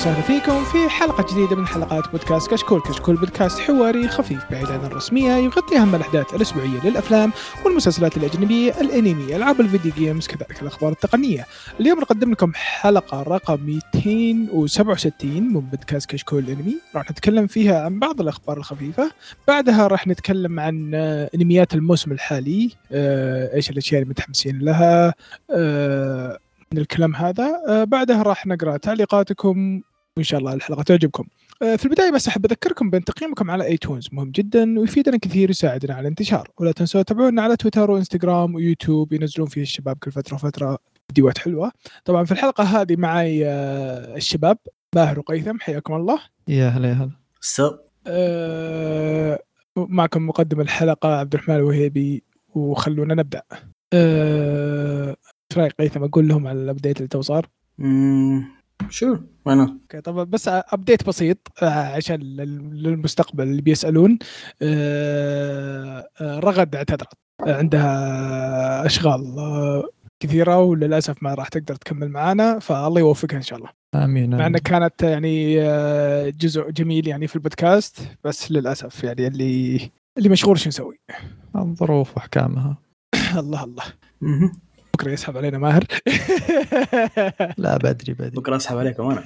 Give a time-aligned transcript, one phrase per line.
[0.00, 4.66] هلا وسهلا فيكم في حلقة جديدة من حلقات بودكاست كشكول، كشكول بودكاست حواري خفيف بعيد
[4.66, 7.32] عن الرسمية يغطي أهم الأحداث الأسبوعية للأفلام
[7.64, 11.46] والمسلسلات الأجنبية، الأنمي، ألعاب الفيديو جيمز، كذلك الأخبار التقنية.
[11.80, 18.20] اليوم نقدم لكم حلقة رقم 267 من بودكاست كشكول الأنمي، راح نتكلم فيها عن بعض
[18.20, 19.10] الأخبار الخفيفة،
[19.48, 20.94] بعدها راح نتكلم عن
[21.34, 25.14] أنميات الموسم الحالي، آه، إيش الأشياء اللي متحمسين لها،
[25.50, 26.38] آه،
[26.74, 27.62] من الكلام هذا.
[27.68, 29.80] آه، بعدها راح نقرأ تعليقاتكم
[30.16, 31.24] وإن شاء الله الحلقة تعجبكم.
[31.62, 35.94] آه، في البداية بس أحب أذكركم بأن تقييمكم على iTunes مهم جدا ويفيدنا كثير ويساعدنا
[35.94, 36.48] على الانتشار.
[36.58, 41.72] ولا تنسوا تتابعونا على تويتر وإنستغرام ويوتيوب ينزلون فيه الشباب كل فترة وفترة فيديوهات حلوة.
[42.04, 44.58] طبعا في الحلقة هذه معي آه، الشباب
[44.94, 46.20] باهر وقيثم حياكم الله.
[46.48, 47.10] يا هلا يا هلا.
[47.40, 47.70] so
[49.76, 52.22] معكم مقدم الحلقة عبد الرحمن الوهيبي
[52.54, 53.42] وخلونا نبدأ.
[53.92, 55.16] آه،
[55.50, 57.46] إيش رايك قيثم أقول لهم على ال update اللي تو صار.
[58.88, 64.18] شو وأنا okay طبعا بس update بسيط عشان لل- للمستقبل اللي بيسألون.
[66.22, 67.12] رغد اعتذرت.
[67.40, 69.34] عندها أشغال
[70.22, 73.70] كثيرة وللأسف ما راح تقدر تكمل معانا فالله يوفقها إن شاء الله.
[73.94, 74.60] آمين مع انها.
[74.60, 75.54] كانت يعني
[76.30, 79.80] جزء جميل يعني في البودكاست بس للأسف يعني اللي
[80.18, 81.00] اللي مشغول شو نسوي؟
[81.56, 82.76] الظروف واحكامها
[83.40, 83.84] الله الله.
[85.00, 85.84] بكرة يسحب علينا ماهر.
[87.58, 88.30] لا بدري بدري.
[88.30, 89.24] بكرة أسحب عليكم أنا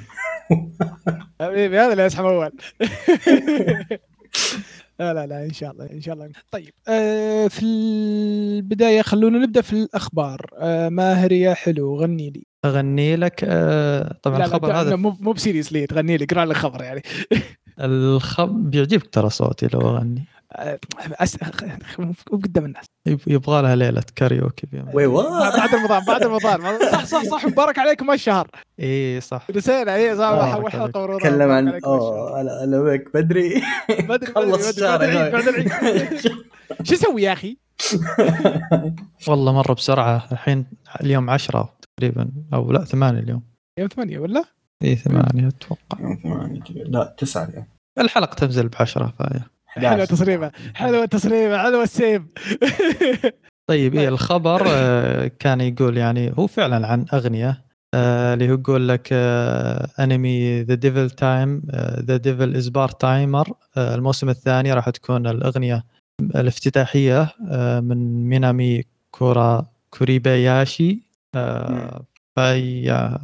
[1.41, 2.51] حبيبي هذا اللي يسحب أول.
[5.01, 6.31] لا لا لا إن شاء الله إن شاء الله.
[6.51, 10.51] طيب آه في البداية خلونا نبدأ في الأخبار.
[10.59, 12.47] آه ماهر يا حلو غني لي.
[12.65, 16.45] أغني لك آه، طبعا لا الخبر لا هذا مو مو ب seriously تغني لي اقرأ
[16.45, 17.03] لي الخبر يعني.
[17.81, 20.25] الخبر بيعجبك ترى صوتي لو أغني.
[22.33, 22.85] قدام الناس.
[23.07, 26.61] يب- يبغى لها ليلة كاريوكي في وي بعد رمضان بعد رمضان.
[26.93, 28.51] صح صح صح مبارك عليكم الشهر.
[28.81, 29.47] إي صح.
[29.57, 30.53] نسينا إي صح.
[30.53, 30.97] حلقه عليك.
[30.97, 31.81] ورمضان تكلم عن.
[31.85, 33.63] أوه بك بدري.
[34.09, 36.17] بدري خلص الشهر بعد العيد بعد العيد
[36.83, 37.57] شو أسوي يا أخي؟
[39.29, 40.29] والله مرة بسرعة.
[40.33, 40.67] الحين
[41.01, 43.43] اليوم عشرة تقريبا أو لا ثمانية اليوم.
[43.79, 44.45] يوم ثمانية ولا؟
[44.85, 46.17] إي ثمانية أتوقع.
[46.75, 47.67] لا تسعة اليوم.
[47.99, 52.23] الحلقة تنزل بعشرة فايه حلوة تصريفة حلوة تصريفة حلوة السيف.
[53.67, 53.95] طيب.
[53.95, 57.65] إيه الخبر آه، كان يقول يعني هو فعلا عن أغنية
[57.95, 59.09] آه، اللي هو يقول لك
[60.01, 61.63] انمي The Devil time
[62.01, 65.85] The Devil is a Part-Timer الموسم الثاني راح تكون الأغنية
[66.21, 71.03] الافتتاحية آه، من مينامي كورا كوريباياشي
[72.37, 73.19] فهي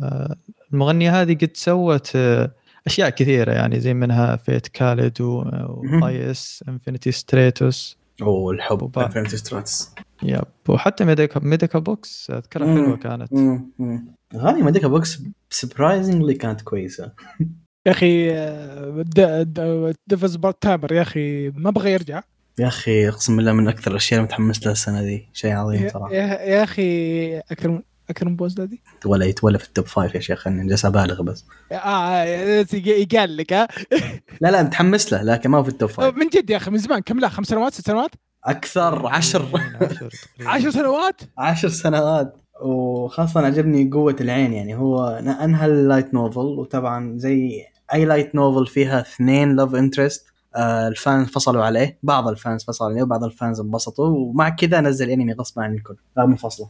[0.72, 2.16] المغنية هذه قد سوت
[2.86, 9.04] أشياء كثيرة يعني زي منها فيت كاليد وبايس انفينيتي ستريتوس أوه الحب وبعد.
[9.04, 10.44] انفينيتي ستراتس يب.
[10.68, 12.84] وحتى ميديكا ميديكا بوكس أذكرها مم.
[12.84, 13.32] حلوة كانت.
[14.34, 17.12] اغاني مديكا بوكس سربرايزنجلي كانت كويسة.
[17.86, 18.30] يا أخي
[20.06, 22.22] Devil's Part-Timer يا أخي ما بغى يرجع.
[22.58, 25.28] يا أخي أقسم بالله من أكثر الأشياء اللي متحمس لها السنة دي.
[25.32, 26.14] شيء عظيم صراحة.
[26.14, 27.82] يا, يا أخي أكثر
[28.22, 31.44] من بوز دي؟ ولا يتولى في ال top five يا شيخ أنا جالس أبالغ بس.
[31.72, 32.24] آه
[32.74, 33.68] يقال لك ها
[34.40, 36.70] لا لا متحمس له لكن ما هو في ال top five من جد يا أخي
[36.70, 38.10] من زمان كم لا خمس سنوات ست سنوات؟
[38.44, 39.48] أكثر عشر.
[40.46, 42.36] عشر سنوات؟ عشر سنوات.
[42.62, 45.06] وخاصة عجبني قوة العين يعني هو
[45.44, 51.28] أنهى ال light novel وطبعا زي أي light novel فيها اثنين love interest ال fans
[51.28, 55.32] فصلوا عليه بعض ال fans فصلوا عليه وبعض ال fans انبسطوا ومع كذا نزل انمي
[55.32, 56.68] غصب عن الكل رغم فصله.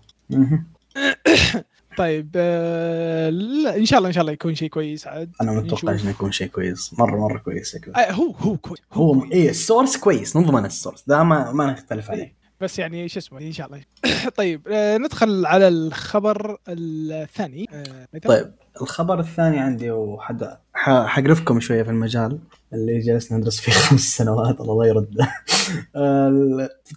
[1.96, 5.32] طيب آه لا إن شاء الله إن شاء الله يكون شيء كويس عاد.
[5.40, 5.92] أنا متوقع.
[5.92, 6.98] إنه يكون شيء كويس.
[6.98, 7.94] مرة مرة كويس شكله.
[7.94, 9.32] آه هو هو كويس هو كويس.
[9.32, 10.36] إيه ال source كويس.
[10.36, 11.04] نضمن ال source.
[11.06, 12.40] ده ما ما نختلف عليه.
[12.60, 13.80] بس يعني شو اسمه إن شاء الله.
[14.36, 17.66] طيب آه ندخل على الخبر الثاني.
[17.72, 22.38] آه؟ طيب الخبر الثاني عندي وحد حقرفكم شوية في المجال.
[22.72, 25.20] اللي جلسنا ندرس فيه خمس سنوات الله يرد.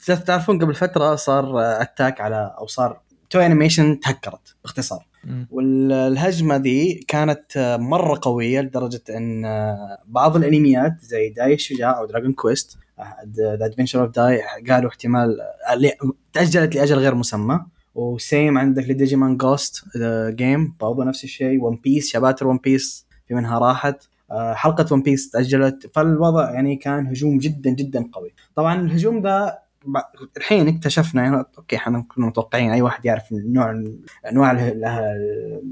[0.25, 3.01] تعرفون قبل فترة صار attack على أو صار
[3.33, 5.05] Toei Animation تهكرت باختصار.
[5.51, 9.43] والهجمة دي كانت مرة قوية لدرجة إن
[10.07, 12.77] بعض الانميات زي داي الشجاع أو Dragon Quest
[13.37, 15.37] the adventure of Dai قالوا احتمال
[16.33, 17.59] تأجلت لأجل غير مسمى.
[17.95, 19.83] وسيم عندك ل Digimon Ghost
[20.29, 24.03] Game برضه نفس الشيء One Piece chapter One Piece في منها راحت.
[24.31, 28.33] آه، حلقة One Piece تأجلت فالوضع يعني كان هجوم جدا جدا قوي.
[28.55, 29.51] طبعا الهجوم ب-
[30.37, 33.83] الحين اكتشفنا يعني okay إحنا كنا متوقعين أي واحد يعرف النوع
[34.31, 35.15] أنواع اله- اله-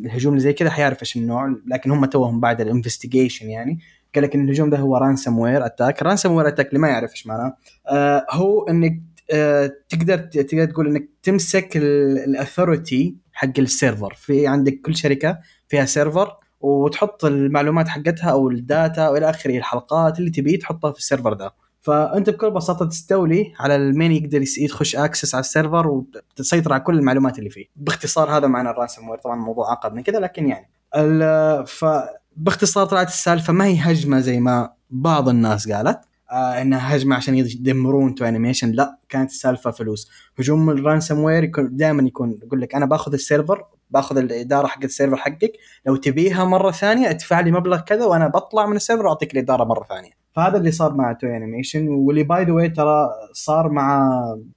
[0.05, 3.79] الهجوم اللي زي كذا حيعرف إيش النوع لكن هم توهم بعد ال investigation يعني.
[4.15, 7.57] قال لك إن الهجوم ده هو ransomware attack ransomware attack اللي ما يعرف إيش معناه.
[7.87, 9.01] آه هو إنك
[9.33, 14.13] آه تقدر تقدر تقول إنك تمسك ال authority حق ال server.
[14.17, 16.31] في عندك كل شركة فيها server
[16.61, 21.33] وتحط المعلومات حقتها أو ال data والى آخره الحلقات اللي تبيه تحطها في ال server
[21.33, 21.53] ده.
[21.81, 26.81] فأنت بكل بساطة تستولي على ال main يقدر يخش access على ال server وتسيطر على
[26.81, 27.65] كل المعلومات اللي فيه.
[27.75, 30.69] باختصار هذا معنى ال ransomware طبعا الموضوع اعقد من كذا لكن يعني.
[30.95, 35.99] ال- فباختصار طلعت السالفة ما هي هجمة زي ما بعض الناس قالت
[36.31, 40.09] آه إنها هجمة عشان يدمرون Toei Animation لا كانت السالفة فلوس.
[40.39, 44.83] هجوم ال ransomware يكون دائما يكون يقول لك أنا باخذ ال server باخذ الإدارة حق
[44.83, 45.51] ال server حقك
[45.85, 49.63] لو تبيها مرة ثانية ادفع لي مبلغ كذا وأنا بطلع من ال server وأعطيك الإدارة
[49.63, 50.20] مرة ثانية.
[50.35, 54.11] فهذا اللي صار مع Toei Animation واللي by the way ترى صار مع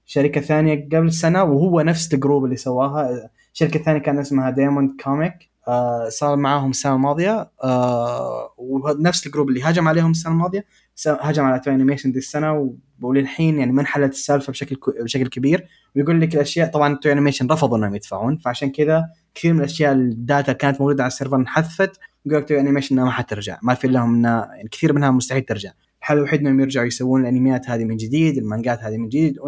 [0.07, 3.31] شركة ثانية قبل سنة وهو نفس ال group اللي سواها.
[3.53, 7.51] شركة ثانية كان اسمها Diamond Comic آه صار معاهم السنة الماضية.
[7.65, 10.65] آه ونفس ال group اللي هاجم عليهم السنة الماضية.
[11.07, 15.67] هاجم على Toei Animation دي السنة وللحين يعني ما انحلت السالفة بشكل بشكل كبير.
[15.97, 19.05] ويقول لك الأشياء طبعا Toei Animation رفضوا إنهم يدفعون فعشان كذا
[19.35, 22.01] كثير من الأشياء ال data كانت موجودة على ال server انحذفت.
[22.27, 23.59] وقالوا Toei Animation ما حترجع.
[23.63, 25.73] ما في لهم انها يعني كثير منها مستحيل ترجع.
[26.01, 29.39] الحل الوحيد إنهم يرجعوا يسوون الانميات هذه من جديد المانجات هذه من جديد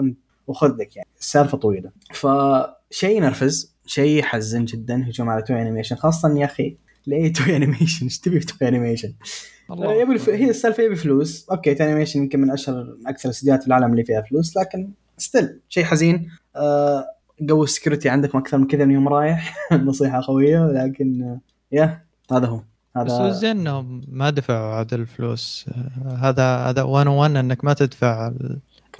[0.46, 1.08] وخذ لك يعني.
[1.20, 1.90] السالفة طويلة.
[2.12, 5.08] فشيء ينرفز شيء يحزن جدا.
[5.08, 6.76] هجوم على Toei Animation خاصة يا أخي
[7.06, 9.12] ليه Toei Animation إيش تبي في Toei Animation
[9.70, 10.20] يبي.
[10.28, 11.48] هي السالفة يبي فلوس.
[11.50, 15.60] okay Toei Animation يمكن من أشهر أكثر الاستديوهات في العالم اللي فيها فلوس لكن still
[15.68, 16.30] شيء حزين.
[16.56, 17.04] آه
[17.48, 19.56] قوي ال security عندكم أكثر من كذا من يوم رايح.
[19.72, 21.40] نصيحة قوية لكن آه
[21.72, 22.60] يا هذا هو.
[23.04, 25.66] بس هو هذا زين انهم ما دفعوا عاد الفلوس
[26.18, 28.32] هذا هذا 101 إنك ما تدفع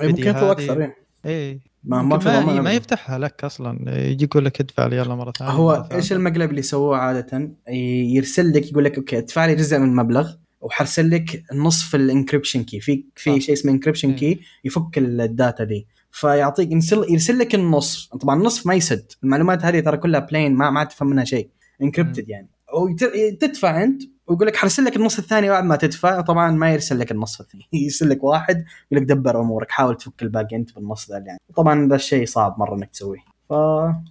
[0.00, 0.94] يطلبوا هذه- أكثر إيه.
[1.26, 2.73] اي ما ما ما, في ما, ما.
[2.73, 3.99] يفتحها لك أصلا.
[3.99, 5.88] يجي يقول لك ادفع لي يلا مرة ثانية هو.
[5.93, 9.88] إيش المقلب اللي سووه عادة؟ ي- يرسل لك يقول لك okay ادفع لي جزء من
[9.88, 13.40] المبلغ وحرسل لك نصف ال encryption key في في.
[13.40, 14.17] شيء اسمه encryption إيه.
[14.17, 15.87] key يفك ال data دي.
[16.11, 19.12] فيعطيك يرسل يرسل لك النص طبعا النصف ما يسد.
[19.25, 21.49] المعلومات هذه ترى كلها بلين ما ما تفهم منها شيء.
[21.82, 22.49] encrypted يعني.
[22.76, 26.20] وتدفع انت ويقول لك حرسل لك النص الثاني بعد ما تدفع.
[26.20, 30.23] طبعا ما يرسل لك النص الثاني يرسل لك واحد يقول لك دبر أمورك حاول تفك
[30.23, 33.20] الباقي انت بالنص ذا يعني طبعا ذا الشيء صعب مرة إنك تسويه.
[33.49, 33.52] ف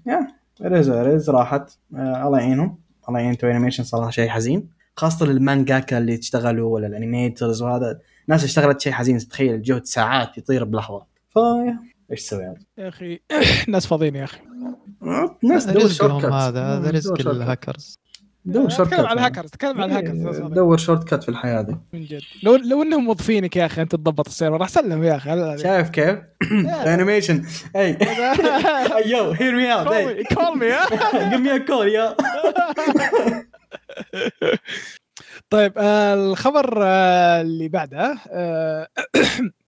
[0.07, 0.27] يا
[0.61, 1.71] ريز ريز راحت.
[1.95, 2.77] آه الله يعينهم.
[3.09, 4.69] الله يعين تو انيميشن صراحة شيء حزين.
[4.97, 10.63] خاصة للمانجاكا اللي تشتغلوا ولا الانيميترز وهذا ناس اشتغلت شيء حزين تخيل جهد ساعات يطير
[10.63, 11.39] بلحظه ف
[12.11, 13.19] إيش تسوي هذا؟ يا أخي
[13.67, 14.39] ناس فاضيين يا أخي.
[15.43, 17.99] ناس تدور شورت هذا هذا رزق الهاكرز
[18.45, 20.53] دور شورت تكلم كات على الهاكرز تكلم على الهاكرز ناس فاضيين.
[20.53, 21.75] دور شورت كات في الحياة دي.
[21.93, 22.21] من جد.
[22.43, 24.57] لو لو إنهم موظفينك يا أخي أنت تضبط السيرفر.
[24.57, 26.19] راح سلم يا أخي شايف كيف؟
[26.87, 27.45] انيميشن
[27.75, 27.97] اي
[29.05, 30.63] يو هير مي اوت Call me- call me.
[30.63, 32.15] ها؟ جيف مي كول يا
[35.49, 38.15] طيب آه الخبر آه اللي بعده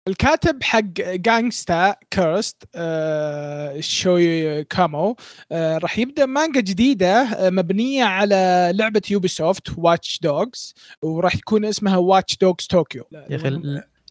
[0.08, 5.16] الكاتب حق جانجستا كيرست آه شوي كامو
[5.52, 11.66] آه راح يبدأ مانجا جديدة آه مبنية على لعبة يوبي سوفت واتش دوجز وراح يكون
[11.66, 13.50] اسمها واتش دوجز طوكيو يا أخي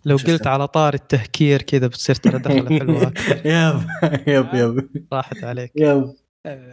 [0.06, 3.12] لو قلت؟ على طار التهكير كذا بتصير ترى دخله حلوة.
[3.44, 3.80] يب
[4.26, 5.06] يب yep.
[5.12, 5.72] راحت عليك.
[5.76, 6.14] يب.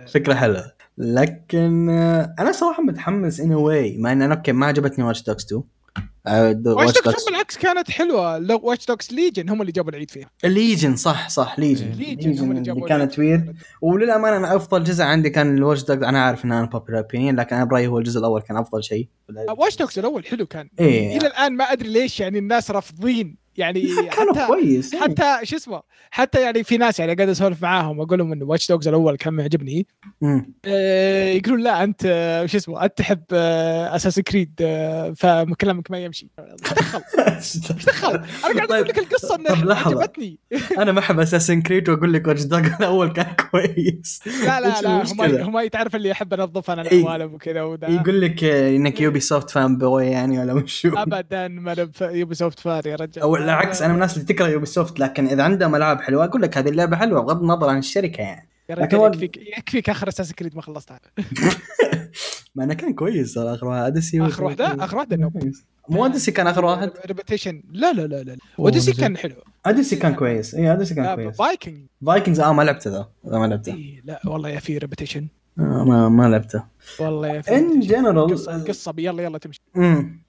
[0.08, 0.72] فكرة حلوة.
[0.98, 1.90] لكن
[2.40, 5.64] أنا صراحة متحمس anyway مع إن أنا okay ما عجبتني Watch Dogs 2
[6.26, 8.38] Watch Dogs بالعكس كانت حلوة.
[8.38, 10.30] لو Watch Dogs Legion هم اللي جابوا العيد فيها.
[10.44, 15.30] Legion صح صح Legion Legion هم اللي جابوا كانت weird وللأمانة أنا أفضل جزء عندي
[15.30, 18.42] كان ال Watch Dogs أنا عارف إنه unpopular opinion لكن أنا برأيي هو الجزء الأول
[18.42, 19.08] كان أفضل شيء.
[19.58, 20.70] Watch Dogs الأول حلو كان.
[20.80, 21.18] إيه.
[21.18, 25.02] إلى الآن ما أدري ليش يعني الناس رافضين يعني حتى كويس إيه.
[25.02, 25.82] حتى شو اسمه
[26.12, 29.34] حتى يعني في ناس يعني قاعد أسولف معاهم أقول لهم انه Watch Dogs الأول كان
[29.34, 29.88] معجبني.
[30.66, 32.02] آه، يقولون لا أنت
[32.46, 34.54] شو اسمه أنت تحب Assassin's Creed
[35.18, 36.28] فكلامك ما يمشي.
[36.62, 38.14] دخل؟ إيش دخل؟
[38.46, 40.02] أنا قاعد أقول لك القصة انها لحظة.
[40.02, 40.40] عجبتني.
[40.78, 44.22] أنا ما أحب Assassin's Creed وأقول لك Watch Dogs الأول كان كويس.
[44.46, 46.82] لا لا لا هم تعرف اللي احب أنظف أنا.
[46.82, 47.88] العوالم وكذا وذا.
[47.88, 53.24] يقول لك إنك Ubisoft fanboy يعني ولا مش ابدا ما أنا Ubisoft fan يا رجال.
[53.52, 56.58] أو العكس أنا من الناس اللي تكره Ubisoft لكن إذا عندهم ألعاب حلوة أقول لك
[56.58, 58.50] هذه اللعبة حلوة بغض النظر عن الشركة يعني.
[58.70, 61.00] لكن يكفيك يكفيك آخر Assassin's Creed ما خلصتها.
[62.56, 63.84] ما أنا كان كويس آخر واحد.
[63.84, 65.32] Odyssey آخر واحدة؟ آخر واحدة
[65.90, 68.94] مو Odyssey كان آخر واحد؟ repetition لا لا لا لا زين.
[68.94, 69.36] كان حلو.
[69.66, 70.56] Odyssey كان كويس.
[70.56, 71.38] اي Odyssey كان كويس.
[71.38, 73.10] فايكنج فايكنجز آه ما لعبته ذا.
[73.24, 73.74] لا ما لعبته.
[73.74, 75.28] إيه لا والله يا في ريبيتيشن
[75.60, 76.64] آه ما ما لعبته.
[77.00, 77.80] والله يا في ان.
[77.80, 78.36] جنرال
[78.68, 79.62] قصه يلا يلا تمشي.
[79.78, 80.24] امم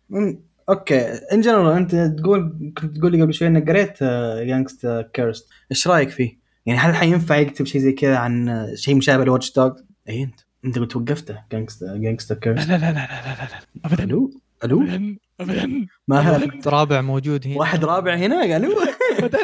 [0.69, 1.01] أوكي.
[1.33, 4.03] إن جنرال أنت تقول كنت تقول لي قبل شوي إنك قريت
[4.49, 8.95] يانجست كيرست إيش رأيك فيه؟ يعني هل حينفع يكتب شيء زي كذا عن آه، شيء
[8.95, 9.73] مشابه لواتش دوج؟
[10.09, 13.59] اي أنت أنت قلت وقفته جانجستا جانجستا لا كيرست لا لا لا لا لا لا.
[13.85, 14.05] ابدا.
[14.05, 14.31] ألو؟
[14.65, 15.87] ألو؟ ابدا ابدا.
[16.09, 17.59] ماهر رابع موجود هنا.
[17.59, 18.73] واحد رابع هنا؟ ألو
[19.19, 19.39] ابدا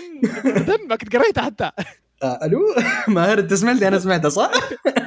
[0.47, 0.77] ابدا.
[0.89, 1.71] ما كنت قريتها حتى.
[2.23, 2.61] آه، ألو؟
[3.15, 4.51] ماهر انت سمعتني أنا سمعته صح؟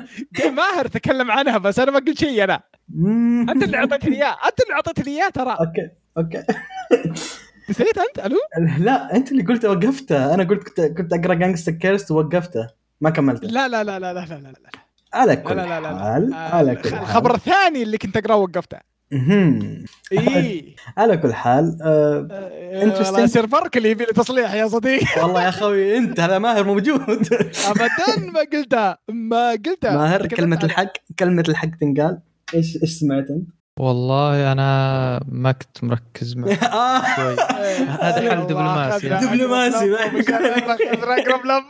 [0.57, 2.61] ماهر تكلم عنها بس أنا ما قلت شيء أنا.
[3.49, 5.57] أنت اللي أعطيتني إياه أنت اللي أعطيتني إياه ترى.
[5.59, 6.00] okay.
[6.17, 6.43] okay.
[7.69, 8.37] نسيت أنت؟ ألو؟
[8.77, 10.33] لا أنت اللي قلت وقفته.
[10.33, 12.67] أنا قلت كنت كنت أقرأ Gangsta Cursed ووقفته.
[13.01, 13.47] ما كملته.
[13.47, 14.71] لا لا لا لا لا لا لا
[15.13, 15.99] على كل لا لا لا.
[15.99, 16.99] حال آه، على كل حال.
[16.99, 18.77] الخبر الثاني اللي كنت أقرأه وقفته.
[20.11, 21.77] اي على كل حال
[22.83, 25.05] interesting server ك اللي يبي تصليح يا صديقي.
[25.23, 27.01] والله يا خوي أنت هذا ماهر موجود.
[27.67, 29.95] ابدا ما قلتها ما قلتها.
[29.95, 32.19] ماهر كلمة الحق كلمة الحق تنقال.
[32.53, 33.49] إيش إيش سمعت أنت؟
[33.81, 37.15] والله أنا ما كنت مركز معك آه.
[37.15, 37.35] شوي.
[37.85, 39.09] هذا حل دبلوماسي.
[39.09, 39.95] دبلوماسي.
[39.95, 41.63] أقرب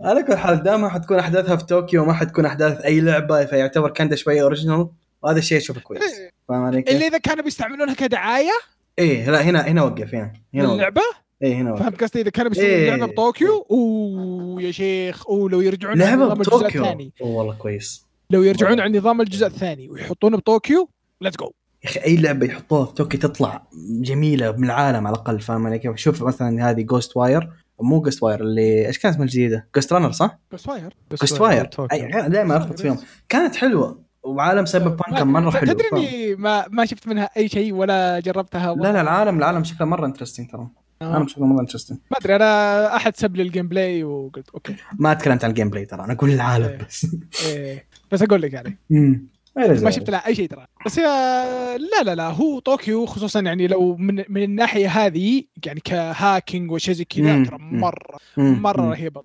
[0.00, 4.16] على كل حال دامها حتكون أحداثها في طوكيو وما حتكون أحداث أي لعبة فيعتبر kinda
[4.16, 4.88] شوية original
[5.22, 6.02] وهذا الشيء أشوفه كويس.
[6.48, 8.52] فاهم علي كيف؟ اللي إذا كانوا بيستعملونها كدعاية؟
[8.98, 10.74] إيه لا هنا هنا وقف هنا هنا وقف.
[10.74, 11.02] اللعبه
[11.42, 11.82] إيه هنا وقف.
[11.82, 12.90] فهمت قصدي؟ إذا كانوا بيسوون إيه.
[12.90, 17.12] لعبة بطوكيو أوه يا شيخ أوه لو يرجعون لعبة نظام الجزء بطوكيو الثاني.
[17.22, 18.04] أوه والله كويس.
[18.30, 20.88] لو يرجعون عن نظام الجزء الثاني ويحطونه بطوكيو
[21.20, 21.52] let's go
[21.84, 23.62] يا أخي أي لعبة يحطوها في طوكيو تطلع
[24.00, 28.86] جميلة من العالم على الأقل فاهم علي كيف؟ شوف مثلا هذه Ghostwire مو Ghostwire اللي
[28.86, 32.98] إيش كانت اسمها الجديدة؟ Ghostrunner صح؟ بس فاير Ghostwire أي دائما أربط فيهم.
[33.28, 37.72] كانت حلوة وعالم cyberpunk كان مرة حلو تدري؟ إني ما ما شفت منها أي شيء
[37.72, 40.68] ولا جربتها لا لا العالم العالم شكله مرة interesting ترى.
[41.02, 44.76] العالم شكله مرة interesting ما أدري أنا أحد سب لي ال gameplay وقلت okay.
[44.98, 46.78] ما تكلمت عن ال gameplay ترى أنا أقول العالم إيه.
[46.78, 47.06] بس.
[47.46, 47.84] إيه.
[48.12, 48.78] بس أقول لك يعني.
[48.92, 49.26] امم
[49.58, 53.66] ما شفت لها أي شيء ترى بس يا لا لا لا هو طوكيو خصوصا يعني
[53.66, 57.44] لو من من الناحية هذه يعني ك hacking وشيء زي كذا.
[57.44, 57.58] ترى.
[57.60, 58.18] مره.
[58.36, 58.90] مرة.
[58.90, 59.22] رهيبة.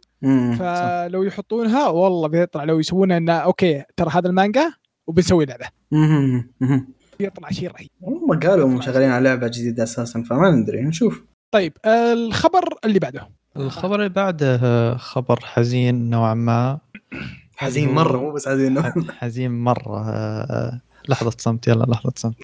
[0.59, 4.73] فلو يحطونها والله بيطلع لو يسوونها إنه أوكي ترى هذا المانجا
[5.07, 5.67] وبنسوي لعبة.
[7.19, 11.73] بيطلع شيء رهيب هم قالوا هم شغالين على لعبة جديدة أساسا فما ندري نشوف طيب
[11.85, 16.79] الخبر اللي بعده الخبر اللي بعده خبر حزين نوعا ما
[17.57, 18.81] حزين مرة مو بس حزين
[19.11, 20.09] حزين مرة.
[20.09, 20.79] آه،
[21.09, 22.35] لحظة صمت يلا لحظة صمت.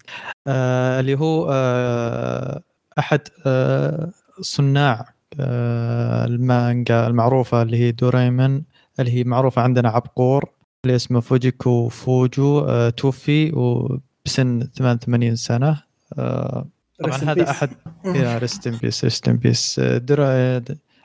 [0.46, 2.62] آه، اللي هو آه،
[2.98, 8.62] أحد آه، صناع آه، المانجا المعروفة اللي هي دورايمون
[9.00, 10.44] اللي هي معروفة عندنا عبقور
[10.84, 15.82] اللي اسمه فوجيكو فوجو آه، توفي وبسن 88 سنة.
[16.18, 16.66] آه،
[17.04, 17.50] طبعا هذا.
[17.50, 17.70] أحد.
[18.04, 19.80] يا rest in peace rest in peace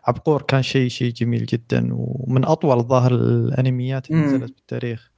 [0.08, 4.22] عبقور كان شيء شيء جميل جدا ومن أطول ظاهر الأنميات اللي.
[4.26, 5.12] نزلت بالتاريخ.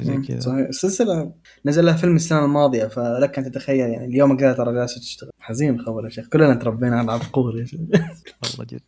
[0.00, 0.16] زي.
[0.28, 0.40] كذا.
[0.40, 1.32] صحيح السلسلة
[1.66, 5.74] نزل لها فيلم السنة الماضية فلك أن تتخيل يعني اليوم قاعد ترى جالسه تشتغل حزين
[5.74, 7.80] الخبر يا شيخ كلنا تربينا على عبقور يا شيخ
[8.42, 8.80] والله جد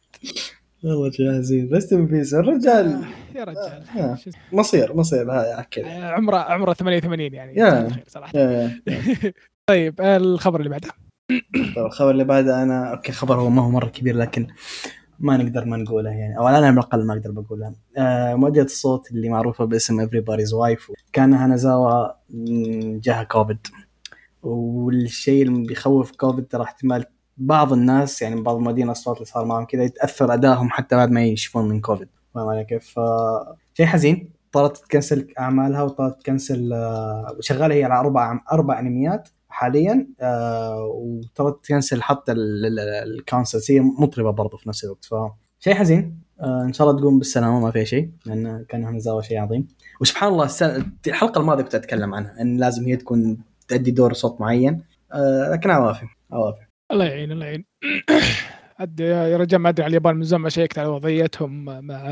[0.85, 4.15] والله شيء حزين in peace الرجال يا رجال آه.
[4.15, 7.89] اسمه؟ مصير مصير هاي كذا آه، عمره عمره 88 يعني يا.
[8.09, 9.33] صراحة يا- يا.
[9.71, 10.89] طيب الخبر اللي بعده
[11.77, 14.47] طيب الخبر اللي بعده أنا okay خبر هو ما هو مرة كبير لكن
[15.19, 16.39] ما نقدر ما نقوله يعني.
[16.39, 21.35] أو أنا الأقل ما أقدر بقولها آه مؤدية الصوت اللي معروفة باسم everybody's wife كانا
[21.35, 22.09] هانازاوا
[23.01, 23.67] جاها كوفيد
[24.43, 27.05] والشيء اللي بيخوف كوفيد ترى احتمال
[27.37, 31.25] بعض الناس يعني بعض مؤدين الاصوات اللي صار معهم كذا يتأثر أدائهم حتى بعد ما
[31.25, 33.01] يشوفون من كوفيد فاهم علي كيف؟
[33.75, 34.31] شيء حزين.
[34.57, 39.29] اضطرت تكنسل أعمالها واضطرت تكنسل آه، شغالة هي على أربع أربع أنميات.
[39.55, 45.15] حاليا آه وترى تكنسل حتى ال concerts هي مطربة برضه في نفس الوقت ف
[45.59, 46.21] شيء حزين.
[46.41, 49.69] آه إن شاء الله تقوم بالسلامة ما فيها شيء لأن كانا هانازاوا شيء عظيم.
[50.01, 54.41] وسبحان الله السنة الحلقة الماضية كنت أتكلم عنها إن لازم هي تكون تأدي دور صوت
[54.41, 54.83] معين.
[55.13, 57.65] آه لكن عوافي عوافي الله يعين الله يعين.
[59.01, 62.03] يا رجال ما أدري على اليابان من زمان ما شيكت على وضعيتهم مع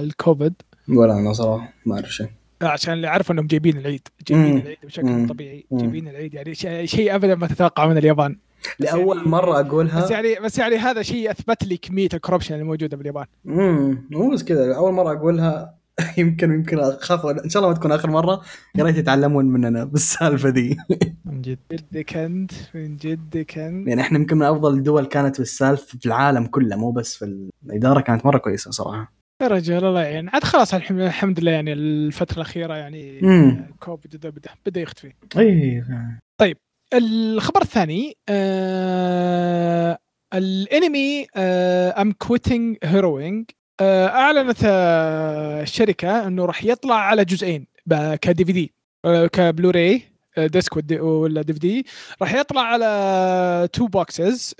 [0.00, 0.54] الكوفيد.
[0.88, 2.39] ولا أنا صراحة ما أعرف شيء.
[2.62, 4.58] عشان اللي اعرف انهم جايبين العيد جايبين.
[4.58, 5.26] العيد بشكل مم.
[5.26, 5.66] طبيعي.
[5.72, 8.36] جايبين العيد يعني شيء شيء ابدا ما تتوقع من اليابان.
[8.80, 10.00] بس لأول يعني- مرة أقولها.
[10.04, 13.26] بس يعني بس يعني هذا شيء أثبت لي كمية ال corruption الموجوده باليابان.
[13.46, 15.80] امم مو بس كذا اول مرة أقولها
[16.18, 18.42] يمكن يمكن أخاف إن شاء الله ما تكون آخر مرة.
[18.74, 20.76] يا ريت يتعلمون مننا بالسالفة ذي
[21.24, 21.58] من جد.
[21.72, 23.88] جدك أنت من جدك أنت.
[23.88, 28.00] يعني إحنا يمكن من أفضل الدول كانت بالسالفه في العالم كله مو بس في الإدارة
[28.00, 29.19] كانت مرة كويسة صراحة.
[29.40, 30.28] يا رجال الله يعين.
[30.28, 33.66] عاد خلاص الحمد لله يعني الفترة الأخيرة يعني مم.
[33.80, 35.12] كوفيد بدا بدا, بدا يختفي.
[35.36, 35.84] أي
[36.94, 39.98] الخبر الثاني آه
[40.34, 43.44] الانمي I'm Quitting Heroing
[43.80, 47.66] أعلنت آه الشركة إنه راح يطلع على جزئين
[48.20, 48.72] ك DVD ك
[49.32, 50.00] Blu-ray آه،
[50.38, 51.86] disc ودي- ولا DVD
[52.22, 54.54] راح يطلع على two boxes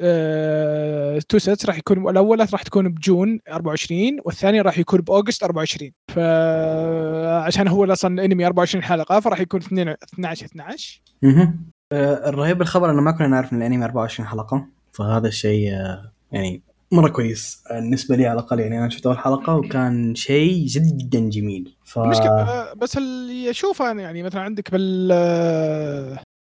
[1.28, 5.42] two sets راح يكون الاولى راح تكون ب June 24 والثاني راح يكون ب August
[5.42, 11.70] 24 فعشان هو أصلا انمي 24 حلقة فراح يكون 2 12 12 مهم.
[11.92, 16.62] آه، الرهيب بالخبر إنه ما كنا نعرف إن الأنمي 24 حلقة فهذا الشيء آه، يعني
[16.92, 17.62] مرة كويس.
[17.70, 21.76] بالنسبة لي على الأقل يعني أنا شفت أول حلقة وكان شيء جدا جميل.
[21.84, 25.10] ف المشكلة بس اللي أشوفه أنا يعني مثلا عندك بال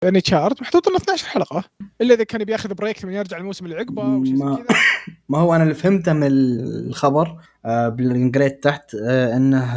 [0.04, 1.64] يعني chart محطوط إنه 12 حلقة.
[2.02, 4.66] إلا إذا كان بياخذ break ثم يرجع الموسم اللي عقبه ما- كذا.
[5.30, 9.76] ما هو أنا اللي فهمته من الخبر آه، بالانجريد تحت آه، إنه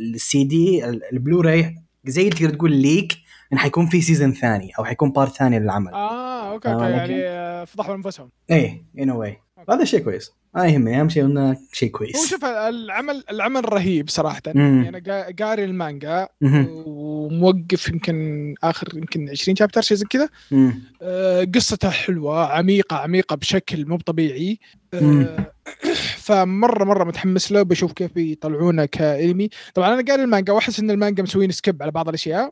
[0.00, 1.74] ال CD ال Blu-ray
[2.06, 3.12] زي تقدر تقول leak
[3.52, 5.92] انه حيكون في season ثاني أو حيكون part ثاني للعمل.
[5.94, 8.30] آه okay آه، okay لكن- يعني آه، فضحوا أنفسهم.
[8.50, 9.38] إيه anyway
[9.70, 14.08] هذا شيء كويس ما يهمني أهم شيء إنه شيء هو كويس شوف العمل العمل رهيب
[14.08, 14.82] صراحة مم.
[14.84, 16.28] يعني أنا قا- قاري المانجا.
[16.86, 20.28] وموقف يمكن آخر يمكن 20 chapter شيء زي كذا.
[21.02, 24.58] آه، قصته حلوة عميقة عميقة بشكل مو طبيعي.
[24.94, 25.52] آه،
[26.26, 31.22] فمرة مرة متحمس له بشوف كيف بيطلعونه كأنمي طبعا أنا قاري المانجا وأحس إن المانجا
[31.22, 32.50] مسوين skip على بعض الأشياء.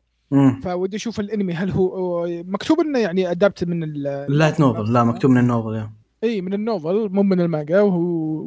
[0.63, 5.31] فودي أشوف الأنمي هل هو مكتوب إنه يعني adapt من ال light novel لا مكتوب
[5.31, 5.91] من ال novel يا.
[6.27, 8.01] إي من ال novel مو من المانجا وهو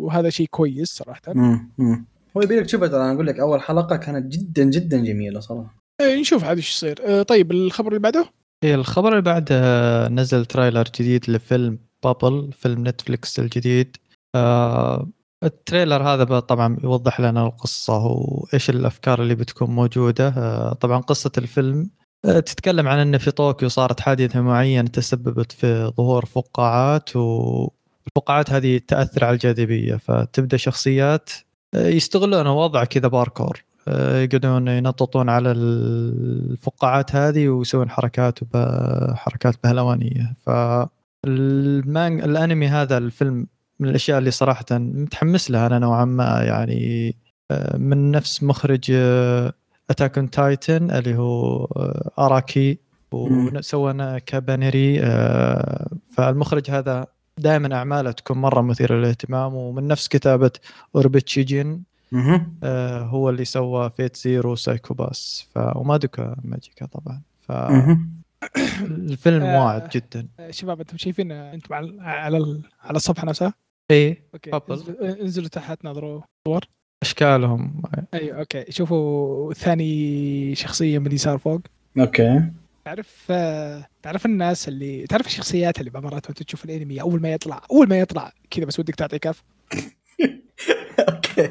[0.05, 1.21] وهذا شيء كويس صراحة.
[1.27, 1.71] مم.
[1.77, 2.05] مم.
[2.37, 5.75] هو يبي لك تشوفها ترى أنا أقول لك أول حلقة كانت جدا جدا جميلة صراحة.
[6.01, 7.23] إيه نشوف عاد إيش يصير.
[7.23, 8.25] طيب الخبر اللي بعده؟
[8.63, 13.97] إيه الخبر اللي بعده نزل trailer جديد لفيلم بابل فيلم نتفليكس الجديد.
[14.35, 15.09] آه
[15.43, 20.27] ال trailer هذا طبعا يوضح لنا القصة وإيش الأفكار اللي بتكون موجودة.
[20.27, 21.89] آه طبعا قصة الفيلم
[22.23, 29.25] تتكلم عن أن في طوكيو صارت حادثة معينة تسببت في ظهور فقاعات والفقاعات هذه تأثر
[29.25, 29.95] على الجاذبية.
[29.95, 31.29] فتبدأ شخصيات
[31.73, 38.39] آه، يستغلون وضع كذا باركور آه، يقعدون ينططون على الفقاعات هذه ويسوون حركات
[39.15, 40.35] حركات بهلوانية.
[40.45, 40.49] ف
[41.25, 43.47] الأنمي هذا الفيلم
[43.79, 47.15] من الأشياء اللي صراحة متحمس لها أنا نوعا ما يعني
[47.77, 48.91] من نفس مخرج
[49.89, 52.77] Attack on Titan اللي هو آه، أراكي
[53.11, 60.51] وسوى كابانيري آه، فالمخرج هذا دائما أعماله تكون مرة مثيرة للاهتمام ومن نفس كتابة
[60.95, 61.83] أوروبتشي جين.
[62.63, 65.59] آه، هو اللي سوى Fate Zero Psycho-Pass ف...
[65.75, 68.09] ومادوكا ماجيكا طبعا مهم.
[68.79, 69.65] فالفيلم آه.
[69.65, 73.53] واعد جدا شباب أنتم شايفين أنتم على على ال- على الصفحة نفسها
[73.91, 74.51] اي okay.
[75.21, 76.21] انزلوا تحت نظروا
[77.01, 77.81] أشكالهم.
[78.13, 78.65] أيوه okay.
[78.69, 81.61] شوفوا ثاني شخصية من اليسار فوق.
[81.99, 82.41] okay.
[82.85, 83.31] تعرف
[84.03, 87.99] تعرف الناس اللي تعرف الشخصيات اللي بمرات وأنت تشوف الأنمي أول ما يطلع أول ما
[87.99, 89.43] يطلع كذا بس ودك تعطي كف؟
[91.09, 91.47] okay.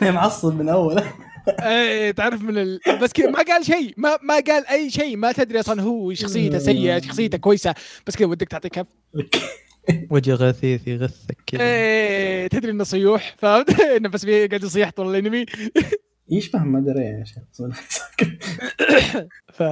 [0.00, 1.02] كان معصب من أول.
[1.62, 2.80] إيه تعرف من ال...
[3.02, 6.58] بس كذا ما قال شيء ما ما قال أي شيء ما تدري أصلا هو شخصيته
[6.58, 7.74] سيئة شخصيته كويسة
[8.06, 8.86] بس كذا ودك تعطي كف.
[10.10, 11.62] وجه غثيث يغثك كذا.
[11.62, 15.46] إيه تدري إنه صيوح فهمت؟ إنه بس قاعد يصيح طول الانمي.
[16.30, 17.42] يشبه ما أدري يا شيخ
[19.56, 19.62] ف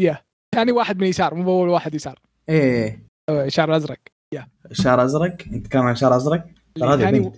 [0.00, 0.18] يا.
[0.54, 2.18] ثاني واحد من يسار مو اول واحد يسار.
[2.48, 3.06] إيه.
[3.48, 3.98] شعر أزرق.
[4.72, 6.44] شعر أزرق؟ انت تتكلم عن شعر أزرق؟
[6.74, 7.36] ترى هذه البنت.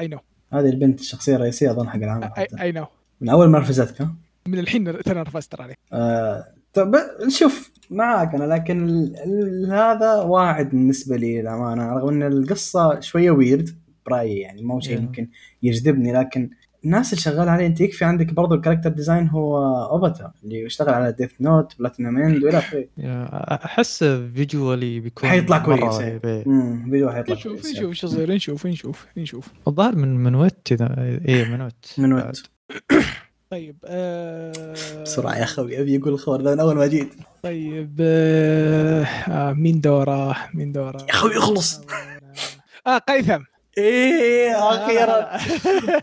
[0.00, 0.18] اي نو
[0.52, 2.30] هذه البنت الشخصية الرئيسية أظن حق العمل.
[2.60, 2.86] اي نو
[3.20, 4.14] من أول ما رفزتك ها؟
[4.48, 5.74] من الحين ترى رفست ترى عليه.
[5.92, 6.96] آه، طب
[7.28, 13.30] شوف معك أنا لكن ال- ال- هذا واعد بالنسبة لي للأمانة رغم إن القصة شوية
[13.30, 13.70] weird
[14.06, 15.00] برأيي يعني مو شيء Yeah.
[15.00, 15.28] ممكن
[15.62, 16.50] يجذبني لكن
[16.84, 19.58] الناس اللي شغال عليه أنت يكفي عندك برضو ال character design هو
[19.90, 22.84] اوباتا اللي يشتغل على Death Note Platinum End وإلى آخره
[23.64, 26.36] أحس visually بيكون حيطلع كويس رهيب، إيه.
[26.38, 26.46] إيه.
[26.46, 30.94] امم حيطلع نشوف كويس نشوف شو يصير نشوف نشوف نشوف الظاهر من من Wit اذا
[31.28, 32.24] إيه من Wit من بعد.
[32.24, 32.50] وقت
[33.50, 37.14] طيب آه بسرعة يا أخوي أبي أقول الخبر ذا من أول ما جيت.
[37.42, 41.80] طيب آه آه مين دوره؟ مين دوره؟ يا أخوي اخلص.
[42.86, 43.40] آه قيثم.
[43.78, 45.28] إيه أخيرا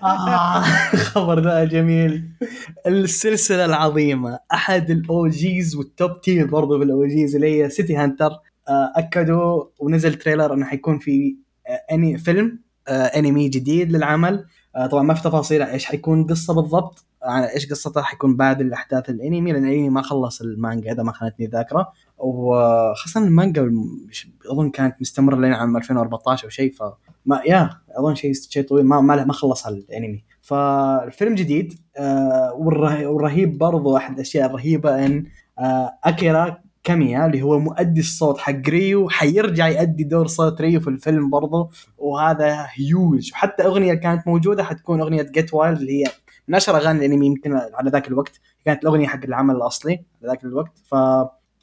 [0.04, 2.24] آه، الخبر ذا جميل.
[2.88, 7.96] السلسلة العظيمة أحد ال OGs وال top tier برضو في ال OGs اللي هي City
[7.96, 8.32] Hunter
[8.70, 11.36] آه، أكدوا ونزل trailer إنه حيكون في
[11.68, 14.46] آه، أني فيلم آه، أنمي جديد للعمل.
[14.76, 17.06] آه، طبعا ما في تفاصيل إيش حيكون قصة بالضبط.
[17.26, 21.46] عن إيش قصته حيكون بعد الأحداث؟ الانمي لأن الانمي ما خلص المانجا اذا ما خانتني
[21.46, 23.72] الذاكره وخاصة المانجا
[24.52, 26.84] أظن كانت مستمرة لين عام 2014 أو شيء ف
[27.26, 30.24] ما يا أظن شيء شيء طويل ما ما, ما خلص على الأنمي.
[30.42, 35.26] فالفيلم جديد آه والره- والرهيب برضو أحد الأشياء الرهيبة إن
[35.60, 40.88] آه أكيرا كاميا اللي هو مؤدي الصوت حق ريو حيرجع يؤدي دور صوت ريو في
[40.90, 41.70] الفيلم برضو.
[41.98, 46.08] وهذا هيوج وحتى أغنية كانت موجودة حتكون أغنية Get Wild اللي هي
[46.48, 48.40] من اشهر أغاني الأنمي يمكن على ذاك الوقت.
[48.66, 50.72] كانت الأغنية حق العمل الأصلي على ذاك الوقت.
[50.86, 50.96] ف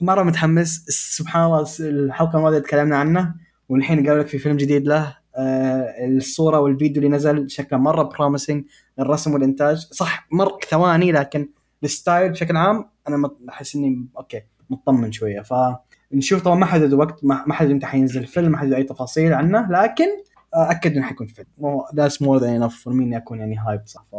[0.01, 0.85] مرة متحمس.
[0.89, 3.35] سبحان الله الحلقة الماضية تكلمنا عنه
[3.69, 8.65] والحين قالوا لك في فيلم جديد له آه الصورة والفيديو اللي نزل شكله مرة promising
[8.99, 9.77] الرسم والإنتاج.
[9.77, 11.49] صح مر ثواني لكن
[11.85, 15.43] ال style بشكل عام أنا أحس إني okay مطمن شوية.
[15.43, 19.69] فنشوف طبعا ما حددوا وقت ما حددوا متى حينزل الفيلم ما حددوا اي تفاصيل عنه
[19.71, 20.07] لكن
[20.55, 21.47] أكد إنه حيكون فيلم.
[21.95, 24.17] that's more than enough for me إني أكون يعني hype صح؟ ف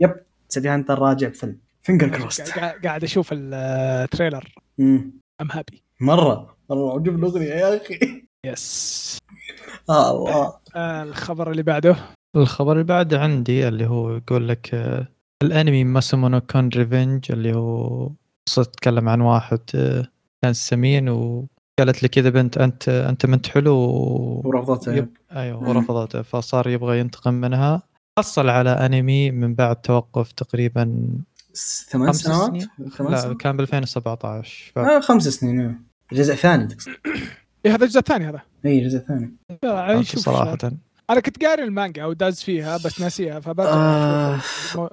[0.00, 0.14] yep
[0.48, 5.12] City Hunter راجع بفيلم fingers crossed قاعد أشوف ال trailer I'm
[5.52, 6.56] happy مرة.
[6.70, 7.98] مره عجب الأغنية يا أخي.
[8.46, 9.18] yes
[9.90, 11.96] آه الله آه، الخبر اللي بعده.
[12.36, 15.08] الخبر اللي بعده عندي اللي هو يقول لك آه،
[15.42, 18.10] الأنمي Masamune-kun's Revenge اللي هو
[18.48, 20.06] قصة تتكلم عن واحد آه،
[20.42, 24.42] كان سمين وقالت لي كذا بنت انت أنت بنت حلو و...
[24.44, 24.94] ورفضته.
[24.94, 25.16] yep...
[25.32, 26.22] أيوه ورفضته.
[26.22, 27.82] فصار يبغى ينتقم منها.
[28.18, 31.08] حصل على أنمي من بعد توقف تقريبا
[31.88, 34.78] ثمان خمس سنوات؟ سنين؟ ثمان لا سنوات؟ كان ب 2017 ف...
[34.78, 35.80] آه خمس سنين إيه.
[36.12, 36.92] جزء ثاني تقصد.
[37.66, 38.42] إيه هذا الجزء الثاني هذا.
[38.64, 39.36] اي جزء ثاني.
[39.64, 40.58] آه، شوف صراحة.
[41.10, 44.40] أنا كنت قاري المانجا أو داز فيها بس ناسيها فبرجع آه.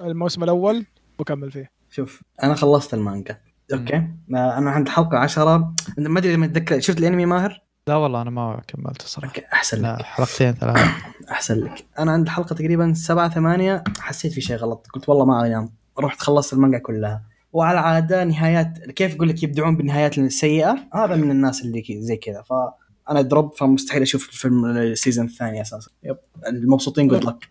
[0.00, 0.86] الموسم الأول
[1.18, 1.70] وكمل فيه.
[1.90, 3.38] شوف أنا خلصت المانجا.
[3.72, 7.96] okay؟ آه، أنا عند الحلقة 10 انت ما أدري لما اتذكر شفت الأنمي ماهر؟ لا
[7.96, 10.02] والله أنا ما كملت okay أحسن لك.
[10.02, 10.76] حلقتين ثلاث
[11.30, 11.86] أحسن لك.
[11.98, 14.86] أنا عند الحلقة تقريبا 7 8 حسيت في شيء غلط.
[14.94, 17.22] قلت والله ما انام رحت خلصت المانجا كلها.
[17.52, 22.42] وعلى عادة نهايات كيف أقول لك يبدعون بالنهايات السيئة؟ هذا من الناس اللي زي كذا.
[22.42, 25.90] فأنا drop فمستحيل أشوف الفيلم ال season الثاني أساسا.
[26.02, 26.16] yep.
[26.46, 27.48] المبسوطين good luck.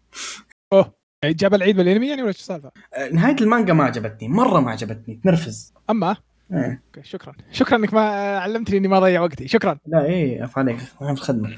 [0.73, 0.93] أوه.
[1.23, 2.71] يعني جاب العيد بالأنمي يعني ولا إيش السالفة؟
[3.11, 4.27] نهاية المانجا ما عجبتني.
[4.27, 5.19] مرة ما عجبتني.
[5.23, 5.73] تنرفز.
[5.89, 6.15] أما
[6.53, 6.83] إيه.
[6.87, 7.33] okay، شكرا.
[7.51, 9.47] شكرا إنك ما علمتني إني ما اضيع وقتي.
[9.47, 9.77] شكرا.
[9.87, 10.77] لا إيه اف عليك.
[10.77, 11.55] في الخدمة.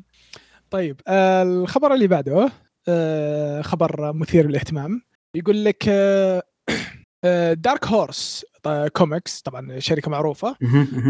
[0.70, 2.50] طيب آه الخبر اللي بعده
[2.88, 5.02] آه خبر مثير للاهتمام.
[5.34, 6.42] يقول لك آه
[7.54, 8.44] Dark Horse
[8.92, 10.56] Comics طبعا شركة معروفة.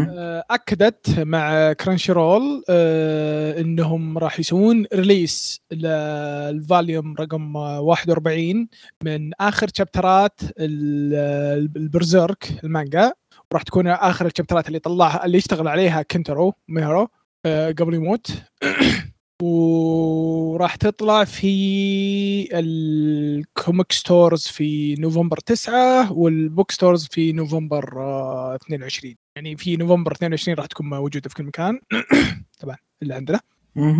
[0.09, 8.67] آه، أكدت مع Crunchyroll آه، إنهم راح يسوون release لل volume رقم آه، 41
[9.03, 13.13] من آخر شابترات ال- ال Berserk المانجا.
[13.51, 17.07] وراح تكون آخر الشابترات اللي طلعها اللي يشتغل عليها كنتارو ميورا
[17.45, 18.27] آه، قبل يموت.
[19.41, 28.55] وراح تطلع في ال comic stores في نوفمبر 9 وال book stores في نوفمبر آه،
[28.55, 31.79] 22 يعني في نوفمبر 22 راح تكون موجودة في كل مكان.
[32.61, 33.39] طبعا اللي عندنا.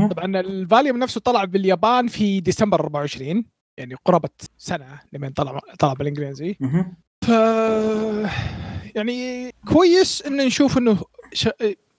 [0.08, 3.46] طبعا ال volume نفسه طلع باليابان في ديسمبر 24
[3.78, 6.58] يعني قرابة سنة لما طلع طلع بالإنجليزي.
[7.26, 7.30] ف
[8.96, 10.98] يعني كويس إن نشوف إنه
[11.34, 11.50] ش...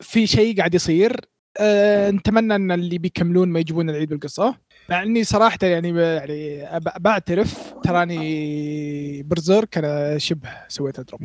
[0.00, 1.20] في شيء قاعد يصير.
[1.60, 4.54] أه نتمنى أن اللي بيكملون ما يجيبون العيد بالقصة
[4.90, 11.20] مع إني صراحة يعني يعني أب- بعترف تراني Berserk أنا شبه سويت drop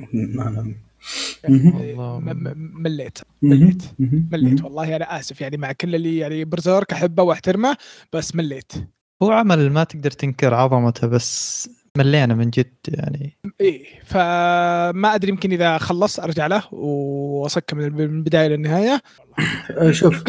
[1.44, 1.94] يعني
[2.56, 3.18] مليت.
[3.42, 3.84] مليت.
[4.32, 7.78] مليت والله أنا آسف يعني مع كل اللي يعني Berserk أحبه وأحترمه
[8.14, 8.72] بس مليت.
[9.24, 13.38] هو عمل ما تقدر تنكر عظمته بس ملينا من جد يعني.
[13.62, 19.02] إيه فما أدري يمكن إذا خلص أرجع له واصك من من البدايه للنهاية.
[19.72, 20.24] آه، شوف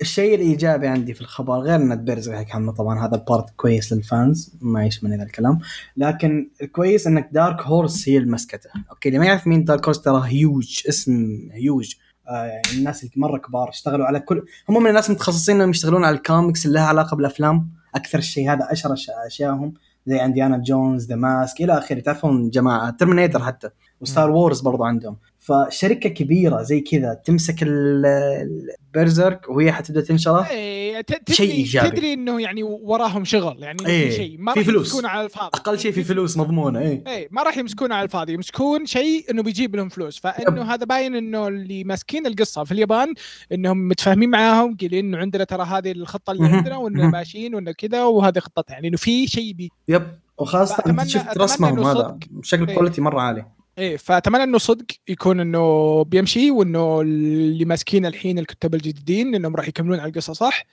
[0.00, 4.56] الشيء الإيجابي عندي في الخبر غير إن بيرز حمله طبعا هذا البارت كويس لل fans
[4.60, 5.58] ما يشمل هذا الكلام.
[5.96, 8.70] لكن الكويس إنك Dark Horse هي الماسكته.
[8.90, 11.94] okay اللي ما يعرف مين Dark Horse ترى هيوج اسم هيوج
[12.28, 16.04] آه يعني الناس اللي مرة كبار اشتغلوا على كل هم من الناس المتخصصين إنهم يشتغلون
[16.04, 17.70] على الكوميكس اللي لها علاقة بالأفلام.
[17.94, 18.94] أكثر شيء هذا أشهر
[19.26, 19.74] اشيائهم
[20.06, 22.00] زي Indiana Jones The Mask إلى آخره.
[22.00, 23.68] تعرفون جماعة Terminator حتى
[24.00, 25.16] و Star Wars برضو عندهم.
[25.44, 31.90] فشركة كبيرة زي كذا تمسك ال Berserk وهي حتبدأ تنشره إيه تدري شيء إيجابي.
[31.90, 34.86] تدري إنه يعني وراهم شغل يعني إيه، في شيء ما في راح فلوس.
[34.86, 38.32] يمسكون على الفاضي أقل شيء في فلوس مضمونة إيه إيه ما راح يمسكون على الفاضي
[38.32, 40.68] يمسكون شيء إنه بيجيب لهم فلوس فإنه yep.
[40.68, 43.14] هذا باين إنه اللي ماسكين القصة في اليابان
[43.52, 46.46] إنهم متفاهمين معاهم قايلين إنه عندنا ترى هذه الخطة اللي.
[46.46, 47.10] عندنا واننا مهم.
[47.10, 50.06] ماشيين وإنه كذا وهذه خطتها يعني إنه في شيء بي yep
[50.38, 52.18] وخاصة انت شفت رسمهم هذا صدق.
[52.42, 52.74] شكل إيه.
[52.74, 53.46] quality مرة عالي
[53.78, 59.68] إيه فأتمنى إنه صدق يكون إنه بيمشي وإنه اللي ماسكين الحين الكتاب الجديدين إنهم راح
[59.68, 60.66] يكملون على القصة صح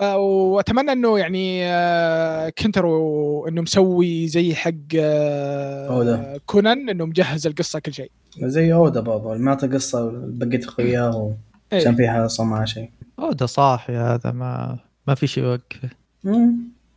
[0.00, 6.38] وأتمنى إنه يعني آه، كنتارو إنه مسوي زي حق آه، أودا.
[6.46, 11.34] كونان إنه مجهز القصة كل شيء زي أودا برضو اللي معطى قصة بقيت اخوياه
[11.72, 11.78] إيه.
[11.80, 15.90] عشان فيها صنع شيء هو ده صاحي هذا ما ما في شيء يوقفه.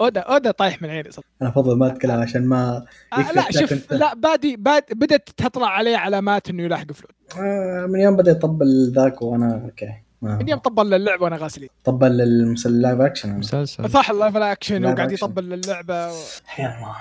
[0.02, 3.74] اودا أودا طايح من عيني صراحة أنا افضل ما أتكلم عشان ما آه لا شوف
[3.74, 8.32] أنت- لا بادي باد بدأت تطلع عليه علامات إنه يلاحق فلوس آه، من يوم بدأ
[8.32, 9.94] يطبل ذاك وأنا أوكي.
[10.22, 11.70] من يوم طبل اللعبه وأنا غاسلين.
[11.84, 13.90] طبل للمسل لايف اكشن مسلسل.
[13.90, 15.12] صح اللايف اكشن وقاعد.
[15.12, 16.16] يطبل اللعبه و...
[16.60, 16.96] يا الله.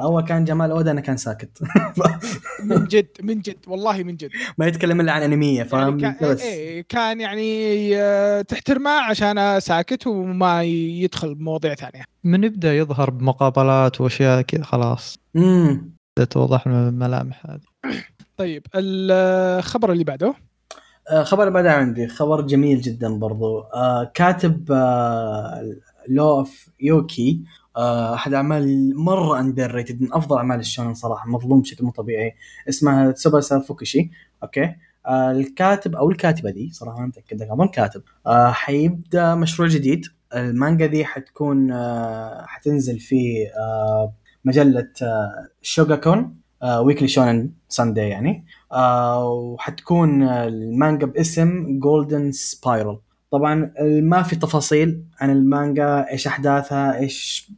[0.00, 1.62] اول كان جمال اودا أنا كان ساكت.
[2.64, 4.30] من جد من جد والله من جد.
[4.58, 6.42] ما يتكلم إلا عن أنمية يعني فاهم؟ كان, بس.
[6.42, 12.04] إيه كان يعني آه، تحترمه عشان ساكت وما يدخل بمواضيع ثانية.
[12.24, 15.18] من يبدأ يظهر بمقابلات وأشياء كذا خلاص.
[15.36, 15.92] امم
[16.30, 17.94] توضح الملامح هذه.
[18.36, 20.26] طيب الخبر اللي بعده.
[20.26, 20.51] آه،
[21.22, 23.60] خبر اللي بعدها عندي خبر جميل جدا برضو.
[23.60, 24.70] آه، كاتب
[26.08, 27.40] Law of Ueki
[27.76, 32.34] آه، أحد أعمال مرة underrated من أفضل أعمال الشونن صراحة مظلوم بشكل مو طبيعي.
[32.68, 34.10] اسمها تسوباسا فوكوشي
[34.42, 34.74] okay؟
[35.06, 38.02] آه، الكاتب أو الكاتبة دي صراحة ما متأكد اظن كاتب.
[38.26, 40.06] آه، حيبدأ مشروع جديد.
[40.34, 44.12] المانجا دي حتكون آه، حتنزل في آه،
[44.44, 46.42] مجلة آه، شوغاكون
[46.80, 48.30] Weekly Shonen Sunday يعني.
[48.30, 52.98] آه، وحتكون آه، المانجا باسم Golden Spiral
[53.30, 57.50] طبعا ما في تفاصيل عن المانجا إيش أحداثها إيش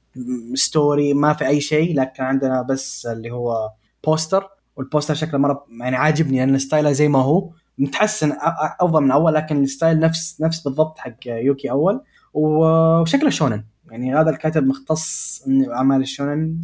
[0.55, 3.71] story ما في أي شيء لكن عندنا بس اللي هو
[4.07, 7.51] بوستر والبوستر شكله مرة يعني عاجبني لأن style ه زي ما هو.
[7.79, 8.33] متحسن
[8.81, 12.01] أفضل من أول لكن ال style نفس نفس بالضبط حق Ueki أول.
[12.35, 13.65] وشكله شونن.
[13.91, 16.61] يعني هذا الكاتب مختص اعمال الشونن.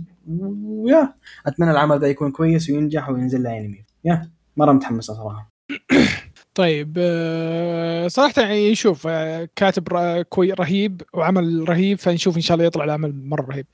[0.64, 1.14] و yeah
[1.46, 4.30] أتمنى العمل ده يكون كويس وينجح وينزل له انمي yeah.
[4.60, 5.52] مره متحمسه صراحة.
[6.54, 9.88] طيب آه، صراحة يعني شوف آه، كاتب
[10.28, 13.66] كوي رهيب وعمل رهيب فنشوف إن شاء الله يطلع العمل مرة رهيب.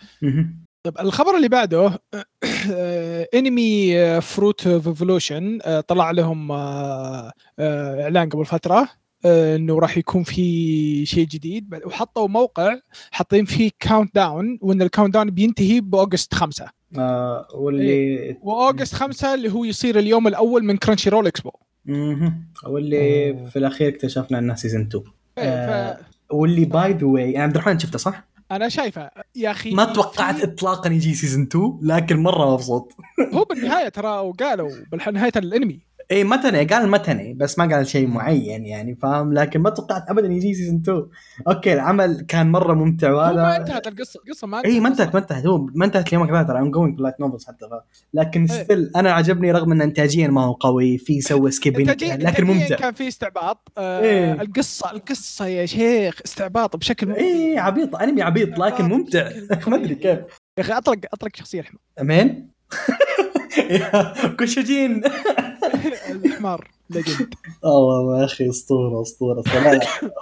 [0.83, 1.99] طيب الخبر اللي بعده
[3.35, 8.89] انمي Fruit of Evolution طلع لهم آه، إعلان قبل فترة
[9.27, 11.81] إنه راح يكون في شيء جديد.
[11.87, 12.79] وحطوا موقع
[13.11, 19.35] حاطين فيه countdown وإن ال countdown بينتهي ب August 5 آه واللي و August 5
[19.35, 21.51] اللي هو يصير اليوم الأول من Crunchyroll Expo
[21.85, 22.45] مهم.
[22.67, 25.05] واللي في الأخير اكتشفنا انها season 2
[25.39, 25.99] إيه، آه،
[26.31, 29.11] واللي by the way يعني عبد الرحمن شفته صح؟ فانا شايفه.
[29.37, 32.93] يا أخي ما توقعت في- اطلاقا يجي season 2 لكن مرة مبسوط.
[33.35, 35.81] هو بالنهاية ترى وقالوا بنهايه الأنمي.
[36.11, 40.29] اي متني قال متني بس ما قال شيء معين يعني فاهم؟ لكن ما توقعت ابدا
[40.33, 41.07] يجي season 2
[41.49, 45.15] okay العمل كان مرة ممتع هو ما وهذا انتهت القصة القصة ما اي ما انتهت.
[45.15, 45.47] ما انتهت.
[45.47, 47.73] هو ما انتهت اليوم كذا ترى ongoing light novels حتى ف...
[48.15, 48.63] لكن إيه.
[48.65, 52.77] still أنا عجبني رغم إن انتاجيا ما هو قوي في سوى إنتاجياً- لكن ممتع.
[52.77, 53.73] كان في استعباط.
[53.79, 54.33] آه إيه.
[54.33, 59.29] القصة القصة يا شيخ استعباط بشكل اي عبيط أنمي عبيط لكن ممتع.
[59.67, 60.19] ما أدري كيف.
[60.59, 62.51] يا أخي اطلق اطلق شخصية الحمار أمين؟
[64.39, 65.03] كوشجين
[66.25, 67.35] الحمار legend.
[67.63, 69.45] والله يا أخي أسطورة أسطورة.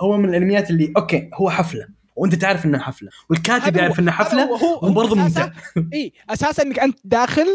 [0.01, 4.25] هو من الأنميات اللي okay هو حفلة وأنت تعرف إنها حفلة والكاتب يعرف إنها هذا
[4.25, 4.51] حفلة
[4.83, 5.51] وبرضه ممتع.
[5.95, 7.47] إي أساسا إنك أنت داخل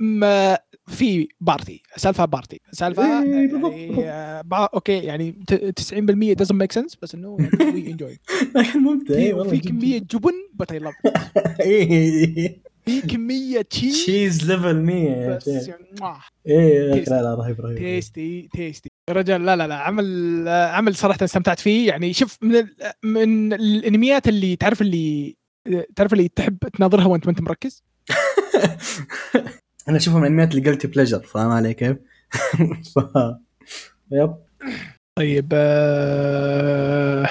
[0.00, 5.94] ما في party سالفة party سالفة إيه، بالضبط، يعني آه، okay يعني ت- 90%
[6.44, 8.18] doesn't make sense بس إنه we enjoy
[8.56, 9.14] لكن ممتع
[9.50, 10.94] في كمية جبن but I love
[12.88, 16.18] في كميه cheese cheese level 100 yeah بس شيخ يعني.
[16.46, 20.48] إيه يا أخي، لا لا رهيب رهيب tasty tasty يا رجال لا لا لا عمل
[20.48, 21.88] عمل صراحة استمتعت فيه.
[21.88, 22.74] يعني شوف من ال-
[23.04, 25.36] من الأنميات اللي تعرف اللي
[25.96, 27.82] تعرف اللي تحب تناظرها وأنت ما انت مركز؟
[29.88, 31.96] أنا اشوفها من الانميات اللي قلت بليجر فاهم علي كيف؟
[32.94, 32.98] ف...
[34.12, 34.34] يب.
[35.18, 37.28] طيب آه،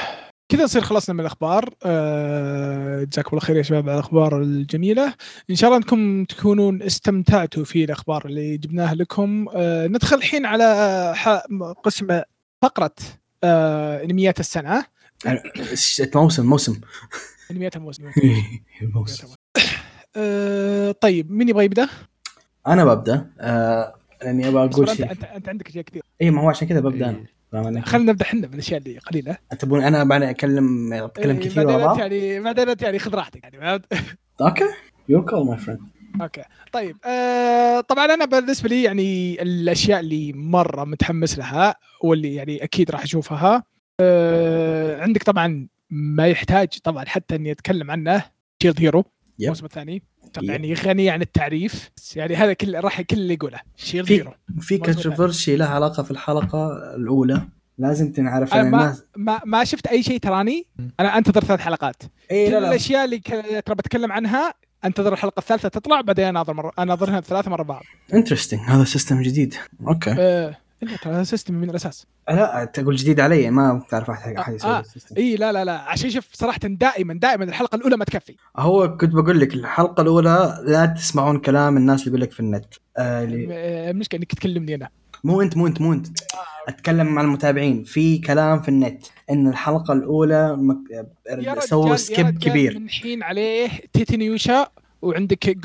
[0.50, 1.74] كذا نصير خلصنا من الأخبار.
[1.86, 5.14] آه، جزاكم الله خير يا شباب على الأخبار الجميلة.
[5.50, 9.46] إن شاء الله أنكم تكونون استمتعتوا في الأخبار اللي جبناها لكم.
[9.56, 10.64] آه، ندخل الحين على
[11.16, 11.44] ح-
[11.84, 12.22] قسم
[12.62, 12.96] فقرة
[13.44, 14.86] آه، أنميات السنة.
[16.16, 16.82] موسم موسم.
[17.52, 18.04] أنميات الموسم.
[18.96, 19.28] موسم.
[20.16, 21.90] آه، طيب مين يبغى يبدأ؟
[22.68, 23.30] أنا ببدأ.
[23.40, 25.12] آه لأني أبغى أقول شيء.
[25.12, 27.18] انت أنت عندك أشياء كثير اي ما هو عشان كذا ببدأ أنا.
[27.18, 29.38] علي؟ خلينا نبدأ إحنا بالأشياء اللي قليلة.
[29.60, 33.44] تبون أنا بعدين اتكلم اتكلم إيه، كثير بعدين انت يعني بعدين أنت يعني خذ راحتك
[33.44, 33.86] يعني فهمت؟
[34.42, 34.64] أوكي.
[35.10, 35.80] يور كول ماي فريند
[36.22, 36.42] أوكي.
[36.72, 42.92] طيب آه طبعا أنا بالنسبة لي يعني الأشياء اللي مرة متحمس لها واللي يعني أكيد
[42.92, 43.64] راح أشوفها
[44.00, 48.24] آه عندك طبعا ما يحتاج طبعا حتى إني أتكلم عنه
[48.64, 49.04] Shield Hero.
[49.42, 50.04] الموسم الثاني.
[50.42, 51.92] يعني غني عن التعريف.
[52.16, 53.60] يعني هذا كل راح كل اللي يقوله.
[53.76, 54.78] Shield في Hero في.
[54.78, 57.42] controversy لها علاقة في الحلقة الأولى.
[57.78, 60.66] لازم تنعرف أنا ان ما الناس ما ما شفت أي شيء تراني.
[61.00, 62.04] أنا أنتظر ثلاث حلقات.
[62.32, 62.60] اي كل لا.
[62.60, 63.20] لا الأشياء اللي
[63.66, 64.54] ترى بتكلم عنها
[64.86, 67.84] أنتظر الحلقة الثالثة تطلع بعدين أناظر مره أناظرها ثلاثة مرة بعض.
[68.14, 69.56] interesting هذا system جديد.
[69.88, 70.16] أوكي.
[70.20, 72.06] آه لا ترى هذا system من الأساس.
[72.30, 74.80] لا تقول جديد علي ما تعرف أحد احد يسوي آه.
[74.80, 75.78] ال system إي لا لا لا.
[75.78, 78.36] عشان شوف صراحة دائما دائما الحلقة الأولى ما تكفي.
[78.58, 82.66] هو كنت بقول لك الحلقة الأولى لا تسمعون كلام الناس اللي يقول لك في النت.
[82.98, 84.90] آه آه، المشكلة إنك تكلمني أنا.
[85.24, 86.08] مو أنت مو أنت مو أنت.
[86.68, 87.84] أتكلم مع المتابعين.
[87.84, 89.06] في كلام في النت.
[89.30, 90.78] إن الحلقة الأولى مك...
[91.60, 92.80] سووا سكيب كبير.
[92.80, 94.68] من حين عليه تيتنيوشا
[95.02, 95.58] وعندك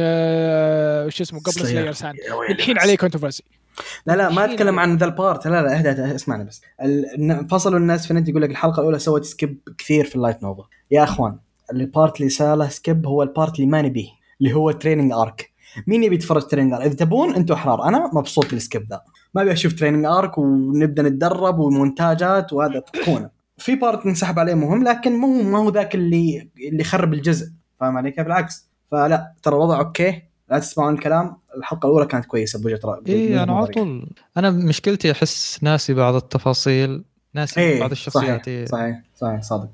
[0.00, 1.50] آه وش اسمه Slayer.
[1.50, 2.14] سلاير سان
[2.50, 2.78] الحين.
[2.78, 3.44] عليه كونتروفرسي
[4.06, 4.78] لا لا ما أتكلم.
[4.78, 5.46] عن ذا البارت.
[5.46, 6.62] لا لا اهدى اسمعني بس.
[6.82, 7.48] ال...
[7.48, 11.04] فصلوا الناس في النت يقول لك الحلقة الأولى سوت سكيب كثير في اللايت نوفل يا
[11.04, 11.38] أخوان
[11.72, 14.08] البارت اللي صار له سكيب هو البارت اللي ما نبيه
[14.40, 15.50] اللي هو تريننج ارك
[15.86, 17.88] مين يبي يتفرج تريننج ارك إذا تبون أنتم أحرار.
[17.88, 19.00] أنا مبسوط بالسكيب ذا.
[19.34, 22.80] ما أبي أشوف تريننج ارك ونبدأ نتدرب ومونتاجات وهذا.
[22.80, 27.46] تكون في بارت نسحب عليه مهم لكن مو ما هو ذاك اللي اللي يخرب الجزء.
[27.80, 30.22] فاهم علي كيف؟ بالعكس فلا ترى الوضع أوكي.
[30.52, 34.06] لا تسمعون الكلام الحلقة الأولى كانت كويسة بوجهة رايي اي أنا على طول.
[34.36, 38.66] أنا مشكلتي أحس ناسي بعض التفاصيل ناسي إيه بعض الشخصيات صحيح إيه.
[38.66, 39.68] صحيح صحيح صادق.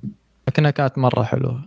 [0.49, 1.65] لكنها كانت مرة حلوة.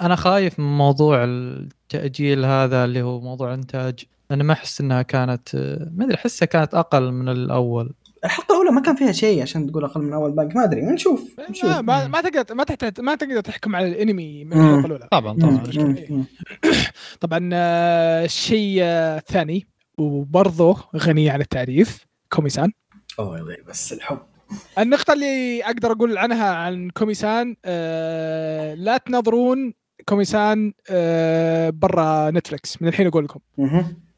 [0.00, 4.04] أنا خايف من موضوع التأجيل هذا اللي هو موضوع إنتاج.
[4.30, 5.56] أنا ما أحس إنها كانت
[5.94, 7.92] ما أدري أحسها كانت أقل من الأول.
[8.24, 10.48] الحلقة الأولى ما كان فيها شيء عشان تقول أقل من أول باقي.
[10.54, 11.70] ما أدري نشوف نشوف.
[11.70, 14.52] ما, ما, تقدر ما تحتاج ما تقدر تحكم على الأنمي من.
[14.52, 15.08] الحلقة الأولى.
[15.10, 15.38] طبعا.
[15.38, 16.24] طبعا.
[17.20, 19.66] طبعا آه، الشيء آه، الثاني
[19.98, 22.72] وبرضه غني عن التعريف كوميسان.
[23.18, 24.18] أوه بس الحب.
[24.78, 29.74] النقطة اللي أقدر أقول عنها عن كوميسان آه لا تناظرون
[30.08, 33.40] كوميسان آه برا Netflix من الحين أقول لكم.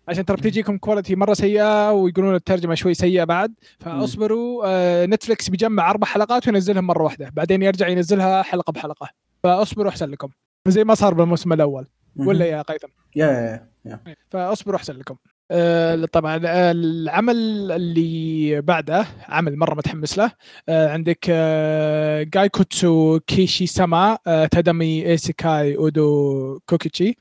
[0.09, 3.55] عشان ترى بتجيكم quality مرة سيئة ويقولون الترجمة شوي سيئة بعد.
[3.81, 7.31] فأصبروا آه Netflix بيجمع أربع حلقات وينزلهم مرة واحدة.
[7.33, 9.09] بعدين يرجع ينزلها حلقة بحلقة.
[9.43, 10.29] فأصبروا أحسن لكم.
[10.69, 11.87] زي ما صار بالموسم الأول.
[12.17, 12.29] مهم.
[12.29, 15.17] ولا يا قيثم؟ يا يا يا فأصبروا أحسن لكم.
[15.51, 17.37] آه، طبعا آه، العمل
[17.73, 20.33] اللي بعده عمل مرة متحمس له.
[20.69, 27.17] آه، عندك آه، Gaikotsu Kishi-sama آه، Tadaima Isekai e Odekakechuu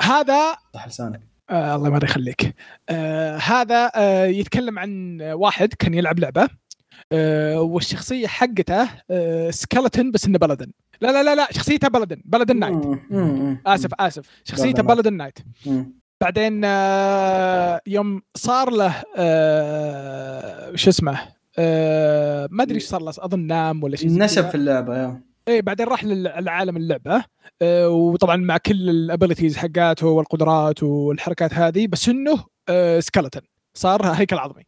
[0.00, 1.20] هذا صح لسانك.
[1.50, 2.54] آه الله ما يخليك
[2.88, 6.48] آه هذا آه يتكلم عن واحد كان يلعب لعبة
[7.12, 10.66] آه والشخصية حقته آه skeleton بس إنه paladin
[11.00, 12.84] لا لا لا لا شخصيته paladin paladin knight.
[13.66, 14.24] آسف آسف.
[14.44, 15.38] شخصيته paladin knight.
[16.20, 21.18] بعدين آه، يوم صار له آه، شو اسمه
[21.58, 24.48] آه، ما أدري إيش صار له أظن نام ولا شيء نشب.
[24.48, 25.22] في اللعبة يا.
[25.48, 27.24] إيه بعدين راح لل- لعالم اللعبة.
[27.62, 32.44] آه، وطبعا مع كل ال abilities حقاته والقدرات والحركات هذه بس إنه
[33.00, 33.40] skeleton
[33.74, 34.62] صار هيكل عظمي.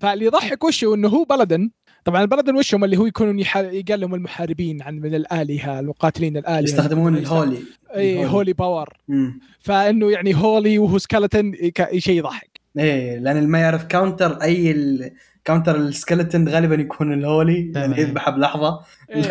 [0.00, 1.70] فاللي يضحك وشه إنه هو paladin
[2.04, 6.36] طبعا ال paladin وشهم اللي هو يكونون يح- يقال لهم المحاربين عن من الآلهة المقاتلين
[6.36, 6.60] الآلهة.
[6.60, 7.58] يستخدمون ال holy.
[7.96, 8.26] اي.
[8.26, 9.40] holy power مم.
[9.60, 11.52] فإنه يعني holy وهو skeleton
[11.98, 12.60] شيء يضحك.
[12.78, 15.10] إيه لأن اللي ما يعرف counter أي ال...
[15.44, 18.00] counter ال skeleton غالبا يكون ال holy إيه.
[18.00, 18.80] يذبحه بلحظة.
[19.10, 19.22] إيه.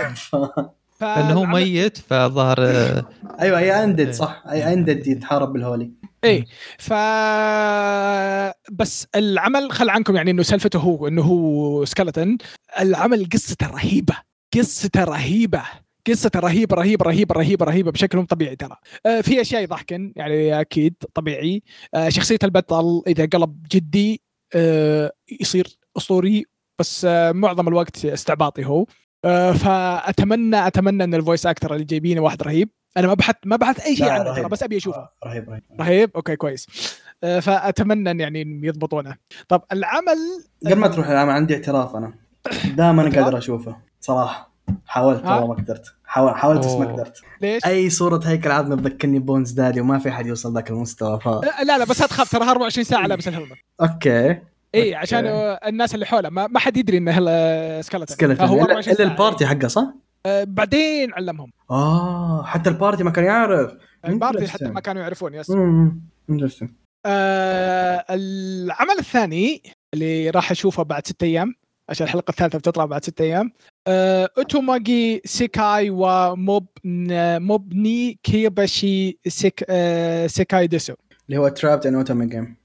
[1.02, 1.04] ف...
[1.04, 3.06] لأنه هو ميت فظهر آه،
[3.41, 4.12] أيوه اي undead إيه.
[4.12, 4.43] صح.
[4.52, 5.92] اي undead يتحارب بال holy
[6.24, 6.45] إيه.
[6.78, 6.93] ف
[8.71, 12.38] بس العمل خل عنكم يعني إنه سالفته هو إنه هو skeleton
[12.80, 14.15] العمل قصته رهيبة
[14.58, 15.62] قصته رهيبة
[16.08, 18.76] قصته رهيبة رهيبة رهيبة رهيبة رهيبة بشكل مو طبيعي ترى.
[19.06, 21.63] آه في أشياء يضحكن يعني أكيد طبيعي.
[21.93, 24.21] آه شخصية البطل إذا قلب جدي
[24.56, 26.46] آه يصير أسطوري
[26.80, 28.86] بس آه معظم الوقت استعباطي هو.
[29.26, 32.70] آه فأتمنى أتمنى إن ال voice actor اللي جايبينه واحد رهيب.
[32.98, 34.50] أنا ما بحث ما بحث أي شيء عنه ترى.
[34.50, 35.64] بس أبي اشوفه آه، رهيب رهيب.
[35.80, 36.68] رهيب؟ أوكي كويس.
[37.22, 39.16] فأتمنى إن يعني يضبطونه.
[39.48, 40.18] طب العمل
[40.66, 42.14] قبل ما تروح العمل عندي اعتراف أنا.
[42.78, 43.78] دائما؟ قادر أشوفه.
[44.00, 44.52] صراحة.
[44.86, 45.94] حاولت؟ والله ما قدرت.
[46.06, 46.94] حاول حاولت بس ما.
[46.94, 47.22] قدرت.
[47.42, 51.28] ليش؟ أي صورة هيكل عظمي تذكرني Bones Daddy وما في أحد يوصل ذاك المستوى ف
[51.28, 54.51] لا لا, بس لا تخاف ترى 24 ساعة لابس الهلمت أوكي.
[54.76, 55.26] اي عشان
[55.68, 57.12] الناس اللي حوله ما, ما حد يدري انه
[57.82, 59.04] سكلتن الا 24 إلا.
[59.04, 59.94] البارتي حقه صح؟
[60.26, 63.74] آه، بعدين علمهم آه حتى البارتي ما كان يعرف
[64.08, 64.66] البارتي حتى.
[64.66, 65.52] ما كانوا يعرفون يس.
[67.06, 71.54] آه العمل الثاني اللي راح أشوفه بعد ستة أيام
[71.90, 73.52] عشان الحلقة الثالثة بتطلع بعد ستة أيام
[73.88, 80.94] آه أوتوماجي سيكاي وموب موبني كيباشي سيك آه سيكاي ديسو
[81.30, 82.56] اللي هو ترابت ان اوتوما جيم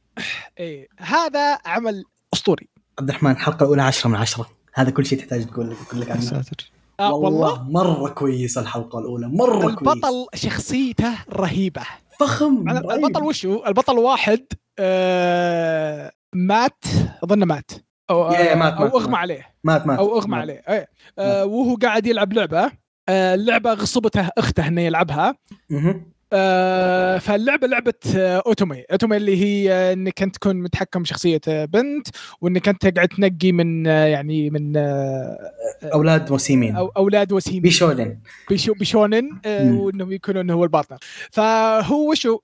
[0.59, 2.68] إيه هذا عمل أسطوري.
[2.98, 6.11] عبد الرحمن الحلقة الأولى 10 من 10 هذا كل شيء تحتاج تقول لك أقول لك
[6.11, 6.20] عنه.
[6.20, 9.79] ساتر آه والله والله؟ مرة كويس الحلقة الأولى مرة كويس.
[9.79, 11.83] البطل شخصيته رهيبة.
[12.20, 12.90] فخم رهيب.
[12.90, 14.46] البطل وشو؟ البطل واحد
[14.79, 16.84] آه مات
[17.24, 17.70] أظن مات.
[18.11, 19.20] أو يا- يا مات- أو مات- أغمى مات.
[19.20, 19.55] عليه.
[19.64, 20.41] مات مات أو أغمى مات.
[20.41, 20.62] عليه.
[20.68, 20.88] إيه.
[21.18, 22.70] آه وهو قاعد يلعب لعبة.
[23.09, 25.34] آه اللعبة غصبته أخته إنه يلعبها.
[26.33, 28.82] آه فاللعبة لعبة آه otome.
[28.93, 32.09] otome اللي هي آه إنك أنت تكون متحكم بشخصية آه، بنت
[32.41, 34.77] وإنك أنت تقعد تنقي من يعني من
[35.85, 36.77] أولاد وسيمين.
[36.77, 37.62] أو أولاد وسيمين.
[37.62, 38.18] bishounen
[38.51, 39.30] bisho bishounen.
[39.47, 40.99] وإنهم يكونون هو ال partner
[41.31, 42.39] فهو وشو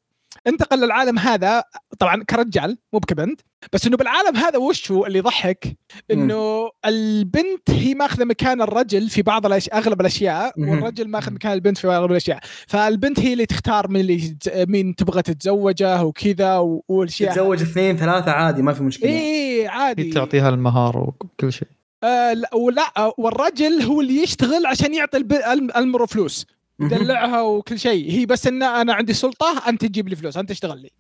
[0.47, 1.64] انتقل للعالم هذا
[1.99, 3.40] طبعا كرجال مو بكبنت
[3.72, 5.76] بس إنه بالعالم هذا وشو اللي يضحك؟
[6.11, 10.53] إنه البنت هي ماخذة مكان الرجل في بعض الاشياء أغلب الأشياء.
[10.59, 12.40] والرجل ماخذ مكان البنت في أغلب الأشياء.
[12.66, 18.30] فالبنت هي اللي تختار من اللي مين تبغى تتزوجه وكذا و- والأشياء تتزوج اثنين ثلاثة
[18.30, 19.11] عادي ما في مشكلة.
[19.11, 20.11] اي عادي.
[20.11, 21.68] تعطيها المهار وكل شيء.
[22.05, 26.47] آه لا ولا والرجل هو اللي يشتغل عشان يعطي الب- الم- المرة فلوس.
[26.81, 28.11] يدلعها وكل شيء.
[28.11, 30.91] هي بس إن أنا عندي سلطة أنت تجيب لي فلوس أنت تشتغل لي.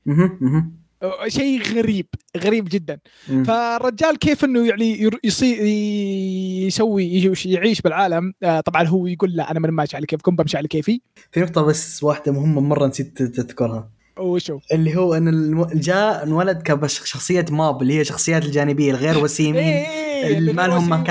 [1.28, 2.06] شيء غريب
[2.36, 2.98] غريب جدا.
[3.26, 5.58] فالرجال كيف إنه يعني ير- يصير
[6.66, 10.68] يسوي يعيش- بالعالم؟ آه، طبعا هو يقول لا أنا ما ماشي على كيفكم بمشي على
[10.68, 11.00] كيفي.
[11.32, 13.90] في نقطة بس واحدة مهمة مرة نسيت تذكرها.
[14.18, 15.64] وشو؟ اللي هو إن الم...
[15.64, 21.02] جاء انولد كشخصية ماب اللي هي الشخصيات الجانبية الغير وسيمين إيه، اللي ما لهم.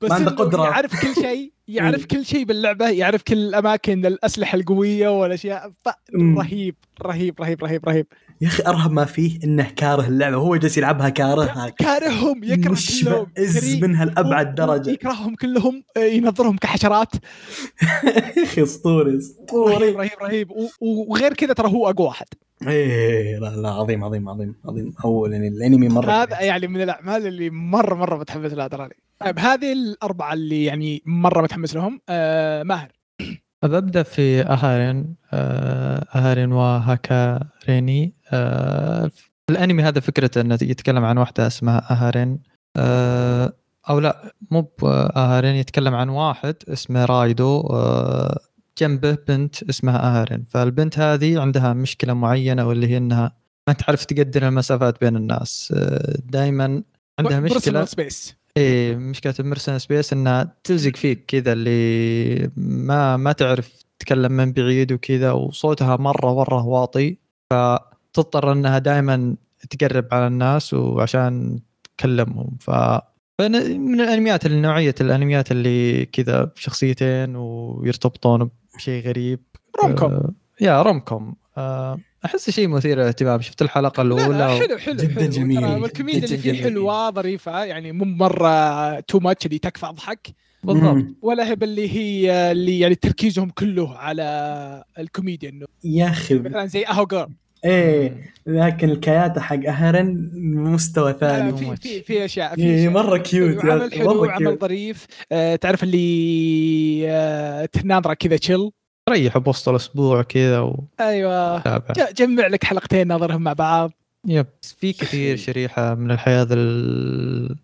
[0.00, 0.64] بس ما عنده قدرة.
[0.64, 1.52] يعرف كل شيء.
[1.68, 2.06] يعرف.
[2.06, 5.72] كل شيء باللعبة يعرف كل الأماكن الأسلحة القوية والاشياء.
[6.16, 8.06] رهيب رهيب رهيب رهيب رهيب.
[8.40, 13.26] يا أخي أرهب ما فيه إنه كاره اللعبة هو جالس يلعبها كاره كارههم يكره كلهم.
[13.36, 13.80] كريه.
[13.80, 14.90] منها لأبعد درجة.
[14.90, 17.12] يكرههم كلهم آه، ينظرهم كحشرات.
[18.36, 20.10] يا أخي أسطوري رهيب اسطوري رهيب.
[20.22, 20.50] رهيب
[20.80, 22.26] وغير كذا ترى هو أقوى واحد.
[22.66, 27.26] إيه لا لا عظيم عظيم عظيم عظيم هو يعني الأنمي مرة هذا يعني من الأعمال
[27.26, 32.00] اللي مرة مرة متحمس لها تراني طيب هذه الأربعة اللي يعني مرة متحمس لهم.
[32.08, 32.92] آه ماهر.
[33.64, 35.14] ببدا في أهارين.
[35.32, 38.14] آه، أهارين وهاكاريني.
[38.32, 39.10] آه،
[39.50, 42.42] الأنمي هذا فكرته إنه يتكلم عن واحدة اسمها أهارين.
[42.76, 43.52] آه،
[43.90, 47.60] أو لا مو باهارين يتكلم عن واحد اسمه رايدو.
[47.60, 48.38] آه،
[48.78, 50.44] جنبه بنت اسمها أهارين.
[50.50, 53.36] فالبنت هذه عندها مشكلة معينة واللي هي إنها
[53.68, 55.74] ما تعرف تقدر المسافات بين الناس.
[56.24, 56.82] دائما
[57.18, 57.84] عندها مشكلة.
[57.84, 64.32] space إيه مشكلة ال personal space إنها تلزق فيك كذا اللي ما ما تعرف تتكلم
[64.32, 67.18] من بعيد وكذا وصوتها مرة مرة واطي.
[67.50, 69.36] فتضطر إنها دائما
[69.70, 71.60] تقرب على الناس وعشان
[71.96, 72.56] تكلمهم.
[72.60, 72.70] ف
[73.40, 79.40] من الأنميات نوعيه الأنميات اللي كذا شخصيتين ويرتبطون بشيء غريب.
[79.82, 84.38] rom com آه، yeah rom com آه، أحس شيء مثير للاهتمام شفت الحلقة لا الأولى
[84.38, 85.30] لا حلو حلو جداً حلو.
[85.30, 85.64] جميل.
[85.84, 86.62] الكوميديا جداً اللي فيه جميل.
[86.64, 90.28] حلوة ظريفه يعني مو مرة too much اللي تكفى أضحك
[90.64, 91.04] بالضبط.
[91.22, 96.84] ولا هي اللي هي اللي يعني تركيزهم كله على الكوميديا إنه يا أخي مثلا زي
[96.86, 97.28] Aho Girl
[97.64, 101.76] إيه لكن الكياته حق أهرن مستوى ثاني في.
[101.76, 102.88] في في أشياء في إيه،.
[102.88, 104.58] مرة cute عمل حلو عمل.
[104.58, 108.70] ظريف آه تعرف اللي آه تناظره كذا تشيل
[109.08, 111.58] تريح بوسط الأسبوع كذا وتابع أيوه.
[111.92, 113.92] ج- جمع لك حلقتين ناظرهم مع بعض.
[114.26, 114.46] yep.
[114.78, 117.56] في كثير شريحة من الحياة ذا ال-.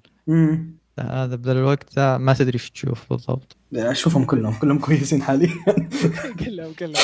[1.00, 3.56] هذا بذا الوقت ذا ما تدري إيش تشوف بالضبط.
[3.74, 5.48] أشوفهم كلهم كلهم كويسين حاليا.
[6.44, 6.94] كلهم كلهم.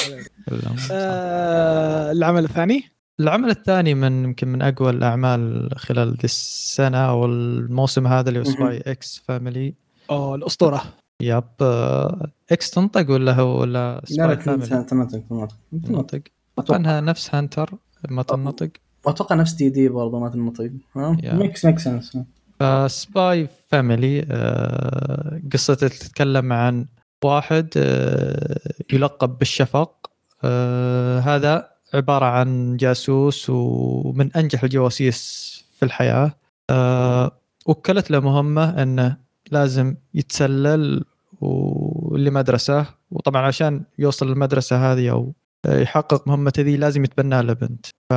[0.49, 0.77] كلهم.
[0.93, 2.85] آه العمل الثاني؟
[3.21, 8.45] العمل الثاني من يمكن من أقوى الأعمال خلال ذي السنة أو الموسم هذا اللي هو.
[8.45, 9.75] Spy x Family
[10.11, 10.83] أوه الأسطورة.
[11.63, 15.23] آه، x تنطق ولا هو ولا لا لا تنطق تنطق
[15.87, 16.23] تنطق
[16.59, 16.77] أتوقع.
[16.77, 17.75] انها نفس Hunter
[18.09, 18.71] ما تنطق
[19.07, 20.71] أتوقع نفس دي دي برضه ما تنطق.
[20.97, 22.19] ميكس ميكس سنس
[22.61, 24.21] فسباي فاميلي
[25.53, 26.87] قصته تتكلم عن
[27.25, 28.61] واحد آه،
[28.93, 30.11] يلقب بالشفق.
[30.45, 36.33] آه، هذا عبارة عن جاسوس ومن أنجح الجواسيس في الحياة.
[36.71, 37.31] آه،
[37.67, 39.17] وكلت له مهمة أنه
[39.51, 41.05] لازم يتسلل
[41.41, 45.33] و- لمدرسة وطبعا عشان يوصل للمدرسة هذه أو
[45.67, 47.87] يحقق مهمته ذي لازم يتبنى له بنت.
[48.13, 48.15] ف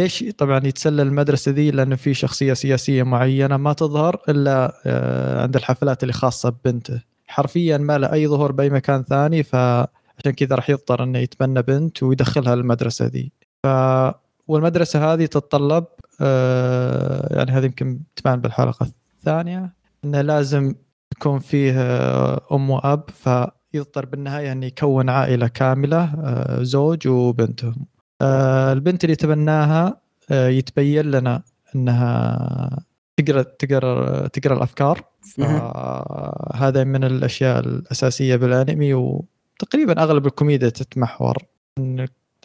[0.00, 5.56] ليش طبعا يتسلل المدرسة ذي؟ لأنه في شخصية سياسية معينة ما تظهر إلا آه، عند
[5.56, 7.00] الحفلات اللي خاصة ببنته.
[7.26, 12.02] حرفيا ما له أي ظهور بأي مكان ثاني فعشان كذا راح يضطر إنه يتبنى بنت
[12.02, 13.32] ويدخلها المدرسة ذي.
[13.62, 13.66] ف
[14.48, 15.84] والمدرسة هذه تتطلب
[16.20, 19.72] آه، يعني هذه يمكن تبان بالحلقة الثانية
[20.04, 20.74] إنه لازم
[21.12, 27.86] يكون فيه آه، أم وأب فيضطر بالنهاية انه يكون عائلة كاملة آه، زوج وبنتهم
[28.22, 30.00] آه، البنت اللي تبناها
[30.30, 31.42] يتبين لنا
[31.74, 32.84] أنها
[33.16, 35.04] تقرأ تقرأ تقرأ الأفكار.
[36.54, 41.36] هذا من الأشياء الأساسية بالأنمي وتقريبا أغلب الكوميديا تتمحور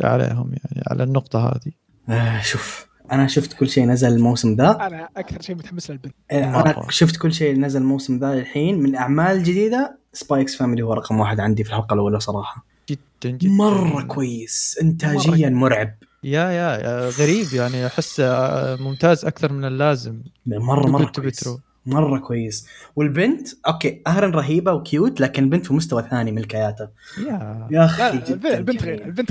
[0.01, 1.72] عليهم يعني على النقطة هذه.
[2.09, 2.95] آه شوف.
[3.12, 4.72] أنا شفت كل شيء نزل الموسم ذا.
[4.72, 6.16] أنا أكثر شيء متحمس للبنت.
[6.32, 6.88] آه، أنا مرة.
[6.89, 8.80] شفت كل شيء نزل الموسم ذا الحين.
[8.80, 12.66] من اعمال جديده Spy x Family هو رقم واحد عندي في الحلقة الأولى صراحة.
[12.89, 13.51] جدا جدا.
[13.51, 14.80] مرة كويس.
[14.82, 15.95] انتاجيا مرعب.
[16.24, 17.86] yeah yeah غريب يعني.
[17.88, 20.22] أحس آه، ممتاز أكثر من اللازم.
[20.45, 21.49] مرة مرة كويس.
[21.86, 22.67] مرة كويس.
[22.95, 26.89] والبنت okay اهرن رهيبة و cute لكن البنت في مستوى ثاني من الكياتة.
[27.17, 28.45] يا يا أخي البنت-.
[28.45, 28.83] غير البنت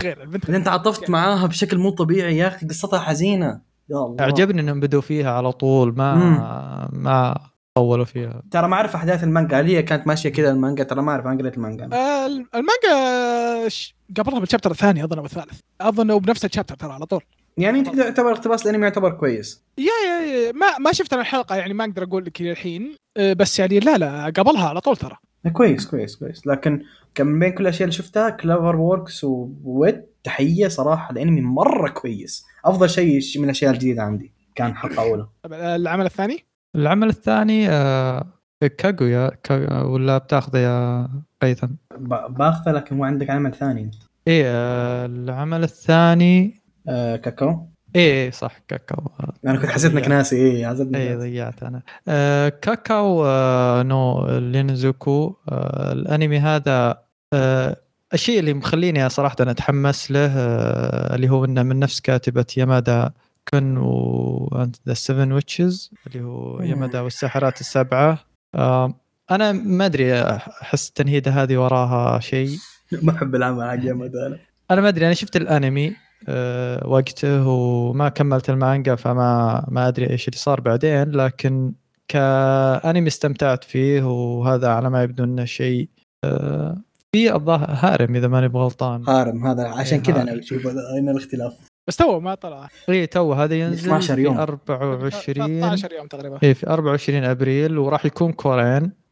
[0.03, 0.65] غير البنت غير.
[0.65, 3.61] تعاطفت معاها بشكل مو طبيعي يا أخي قصتها حزينة.
[3.91, 4.17] يا الله.
[4.21, 6.15] أعجبني إنهم بدوا فيها على طول ما
[6.93, 7.39] ما
[7.75, 8.43] طولوا فيها.
[8.51, 11.39] ترى ما أعرف أحداث المانجا هل هي كانت ماشية كذا المانجا؟ ترى ما أعرف أنا
[11.39, 11.85] قريت المانجا.
[11.93, 13.69] آه المانجا
[14.17, 15.61] قبلها بالشابتر الثاني أظن أو الثالث.
[15.81, 17.23] أظن وبنفس الشابتر ترى على طول.
[17.59, 19.63] يعني انت تعتبر اقتباس الانمي يعتبر كويس.
[19.79, 22.97] يا يا, يا ما ما شفت أنا الحلقة يعني ما أقدر أقول لك الحين.
[23.17, 25.17] آه، بس يعني لا لا قبلها على طول ترى.
[25.53, 26.47] كويس كويس كويس.
[26.47, 26.83] لكن
[27.15, 32.45] كان من بين كل الأشياء اللي شفتها CloverWorks و Wit تحية صراحة الانمي مرة كويس.
[32.65, 36.45] أفضل شيء من الأشياء الجديدة عندي كان حلقه اولى طب العمل الثاني؟
[36.77, 38.27] العمل الثاني آه،
[38.79, 41.09] كاغويا كاغ- ولا بتاخذه يا
[41.43, 41.69] قيثم؟
[42.29, 43.91] باخذه لكن مو عندك عمل ثاني.
[44.29, 49.11] إيه آه، العمل الثاني آه كاكاو؟ إيه صح كاكاو.
[49.47, 50.37] أنا كنت حسيت إنك ناسي.
[50.37, 51.31] إيه حسيتني اي ناسي.
[51.31, 51.83] ضيعت أنا.
[52.09, 55.37] آه Kakkou آه no Iinazuke.
[55.49, 56.99] آه الأنمي هذا
[57.33, 57.77] آه
[58.15, 64.67] الشيء اللي مخليني صراحة أتحمس له آه اللي هو إنه من نفس كاتبة Yamada-kun و
[64.89, 66.61] the Seven Witches اللي هو.
[66.63, 68.19] يامادا والساحرات السبعة.
[68.55, 68.95] آه
[69.31, 72.57] أنا ما أدري أحس التنهيده هذه وراها شيء.
[73.03, 74.39] ما أحب العمل حق يامادا.
[74.71, 76.04] أنا ما أدري أنا شفت الأنمي.
[76.85, 81.73] وقته وما كملت المانجا فما ما أدري إيش اللي صار بعدين لكن
[82.09, 85.89] كأنمي استمتعت فيه وهذا على ما يبدو إنه شيء
[86.25, 86.77] أه
[87.15, 89.09] في الظاهر harem إذا ماني بغلطان.
[89.09, 90.29] harem هذا عشان إيه، كذا harem.
[90.29, 91.53] أنا أشوف هنا الاختلاف؟
[91.89, 92.69] بس تو ما طلع.
[92.89, 94.35] اي تو هذا ينزل 12 يوم.
[94.35, 96.39] في 24 13 يوم تقريبا.
[96.43, 99.04] اي في 24 أبريل وراح يكون كورين.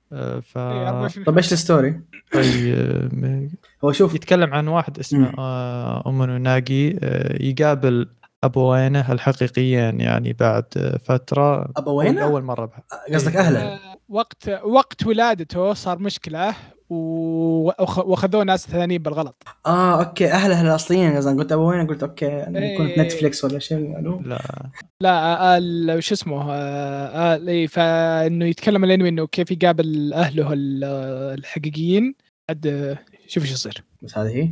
[0.42, 2.00] ف إيه، 24 طب إيش ال story؟
[2.32, 3.50] طيب
[3.84, 5.34] هو شوف يتكلم عن واحد اسمه مم.
[5.38, 8.08] آه، ناجي آه، يقابل
[8.44, 12.80] أبوينه الحقيقيين يعني بعد آه، فترة ابوينه؟ أول مرة بح...
[13.14, 16.54] قصدك أهله آه، وقت وقت ولادته صار مشكلة
[16.92, 19.42] وأخذوه ناس ثانيين بالغلط.
[19.66, 20.32] آه okay.
[20.32, 23.02] اهله الاصليين قصدك قلت ابوينه قلت okay في إيه.
[23.02, 24.38] نتفليكس ولا شيء لا.
[25.00, 25.10] لا
[25.54, 30.84] آه، ال- شو اسمه؟ آه، آه، إيه، فإنه يتكلم الانمي انه كيف يقابل أهله ال-
[31.38, 32.14] الحقيقيين.
[32.66, 33.84] آه، شوف إيش يصير.
[34.02, 34.50] بس هذه هي؟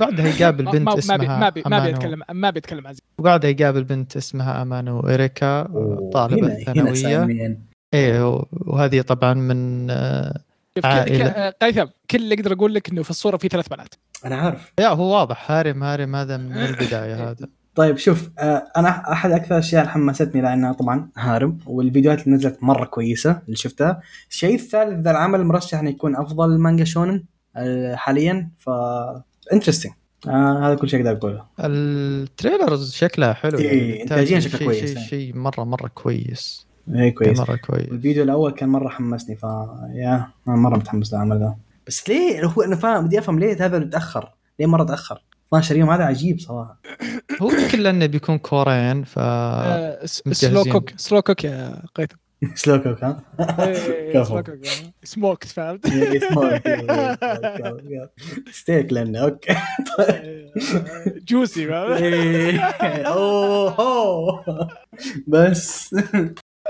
[0.00, 3.50] بعدها يقابل بنت ما- ما بي- اسمها ما بي- ما بيتكلم ما بيتكلم عن وبعدها
[3.50, 7.66] يقابل بنت اسمها أمانو إيريكا آه، أوه، طالبة هنا- هنا ثانوية سامين.
[7.94, 10.40] إيه وهذه طبعا من آه،
[10.76, 11.28] شوف، ك- عائلة.
[11.28, 13.94] ك- آه، قيثم كل اللي أقدر أقول لك إنه في الصورة في ثلاث بنات.
[14.24, 14.72] أنا عارف.
[14.80, 15.50] yeah هو واضح.
[15.50, 17.48] harem harem هذا من البداية هذا.
[17.74, 22.62] طيب شوف آه، أنا أحد أكثر الاشياء اللي حمستني لانها طبعا harem والفيديوهات اللي نزلت
[22.62, 24.00] مرة كويسة اللي شفتها.
[24.30, 27.24] الشيء الثالث ذا العمل مرشح إنه يكون أفضل مانجا shounen
[27.56, 28.70] آه، حاليا ف
[29.52, 29.92] interesting
[30.28, 31.44] آه هذا كل شيء أقدر أقوله.
[31.60, 35.08] ال trailers شكلها حلو إيه، يعني إنتاجياً شيء- شكله شيء- كويس، شيء يعني.
[35.08, 36.66] شيء مرة مرة كويس.
[36.94, 37.38] اي كويس.
[37.40, 37.88] مرة كويس.
[37.88, 39.42] الفيديو الأول كان مرة حمسني ف
[39.94, 41.56] يا أنا مرة متحمس للعمل ذا
[41.86, 44.28] بس ليه؟ هو أنا فاهم بدي أفهم ليه هذا تاخر
[44.58, 46.80] ليه مرة تأخر؟ 12 يوم هذا عجيب صراحة.
[47.42, 50.06] هو يمكن لأنه بيكون كورين ف آه،.
[50.06, 52.16] سلو كوك سلو كوك يا قيثم.
[52.54, 53.22] slow cook ها؟
[53.58, 54.24] إيه، كفو.
[54.24, 54.58] سلو كوك
[55.04, 55.86] سموكت فهمت؟
[58.52, 59.54] ستيك لأنه أوكي.
[61.28, 62.60] جوسي فهمت؟ إيه.
[63.02, 64.68] اوه أوه.
[65.32, 65.94] بس.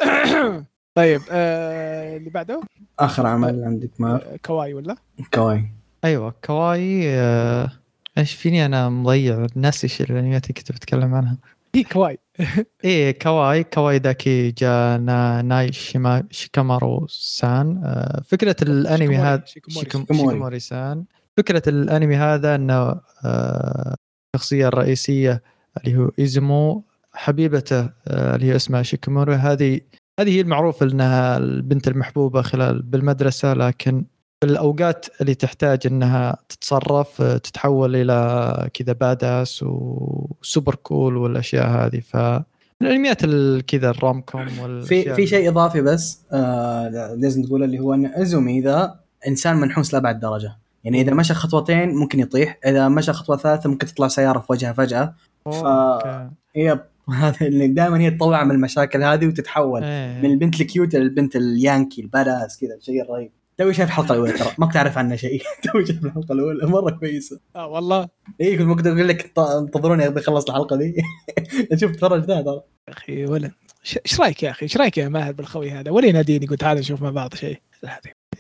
[0.94, 2.61] طيب آه، اللي بعده؟
[2.98, 4.96] آخر عمل عندك ما آه، كواي ولا؟
[5.34, 5.70] كواي.
[6.05, 7.70] أيوه كواي آه،
[8.18, 11.36] إيش فيني أنا مضيع؟ ناسي إيش الانميات اللي كنت بتكلم عنها.
[11.74, 12.18] هي كواي.
[12.84, 13.64] إيه كواي.
[13.64, 17.82] كواي داكي جا نا ناي شيما شيكامارو سان.
[17.84, 19.44] آه، فكرة الأنمي هذا.
[19.46, 21.05] شيكوموري سان.
[21.36, 23.94] فكرة الأنمي هذا إنه آه،
[24.34, 25.42] الشخصية الرئيسية
[25.76, 26.84] اللي هو إيزومي
[27.14, 29.80] حبيبته آه، اللي هي اسمها شيكيموري هذه
[30.20, 34.04] هذه هي المعروف إنها البنت المحبوبة خلال بالمدرسة لكن
[34.40, 42.00] في الأوقات اللي تحتاج إنها تتصرف تتحول إلى كذا badass و super cool والأشياء هذه.
[42.00, 44.46] ف من الانميات ال- كذا ال rom com
[44.80, 46.88] في في شيء إضافي بس آه
[47.18, 50.56] لازم تقوله اللي هو إن إيزومي ذا إنسان منحوس لابعد درجة.
[50.84, 54.72] يعني إذا مشى خطوتين ممكن يطيح إذا مشى خطوة ثالثة ممكن تطلع سيارة في وجهه
[54.72, 55.14] فجأة.
[55.44, 56.30] ف- okay.
[56.56, 56.80] yep
[57.11, 60.18] هذا اللي دائما هي تطلع من المشاكل هذه وتتحول إيه.
[60.22, 64.12] من البنت ال cute للبنت ال yankee ال badass كذا الشيء الرهيب توي شايف الحلقة
[64.12, 65.42] الأولى ترى؟ ما كنت أعرف عنها شيء.
[65.72, 67.40] توي شايف الحلقة الأولى؟ مرة كويسة.
[67.57, 68.09] آه والله.
[68.40, 70.94] اي كنت ممكن أقول لك انتظروني ابي اخلص الحلقة دي.
[71.80, 72.62] شوف تفرج ذا ترى.
[72.88, 73.50] يا أخي ولا
[73.82, 76.78] ش- إيش رأيك يا أخي؟ إيش رأيك يا ماهر بالخوي هذا؟ ولا يناديني قلت تعال
[76.78, 77.59] نشوف مع بعض شيء.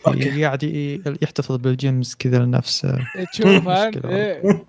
[0.06, 0.44] أوكي.
[0.44, 0.62] قاعد
[1.22, 2.98] يحتفظ بالجيمز كذا لنفسه.
[3.32, 3.68] تشوف.
[3.68, 4.64] إيه.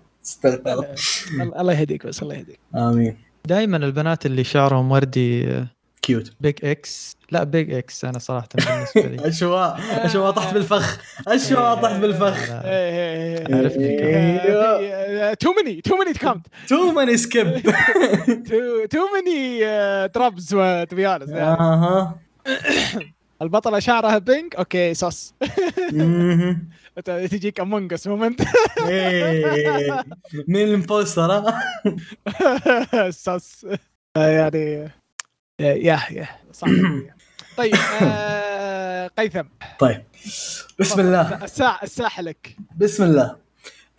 [1.40, 2.58] الله يهديك بس الله يهديك.
[2.74, 3.16] آمين.
[3.46, 5.64] دائما البنات اللي شعرهم وردي
[6.02, 9.16] كيوت بيج إكس لا بيج إكس أنا صراحة بالنسبة لي.
[9.28, 10.98] أشواء أشواء طحت بالفخ.
[11.28, 12.50] أشواء طحت بالفخ.
[12.50, 15.34] لا، إيه، عارف إيه.
[15.34, 17.62] تو ماني تو ماني كاونت تو ماني سكيب
[18.90, 19.58] تو ماني
[20.08, 22.16] ترابز تو بي أها
[23.42, 25.34] البطلة شعرها بينك أوكي صص
[25.92, 26.68] مهم.
[27.04, 28.40] تجيك امونج اس مومنت.
[30.48, 31.30] مين الامبوستر
[34.16, 34.90] آه، يعني
[35.60, 36.70] يا يا صعب.
[37.56, 39.42] طيب آه، قيثم.
[39.78, 40.02] طيب.
[40.80, 41.44] بسم الله.
[41.44, 42.56] الساعة الساحة لك.
[42.76, 43.36] بسم الله.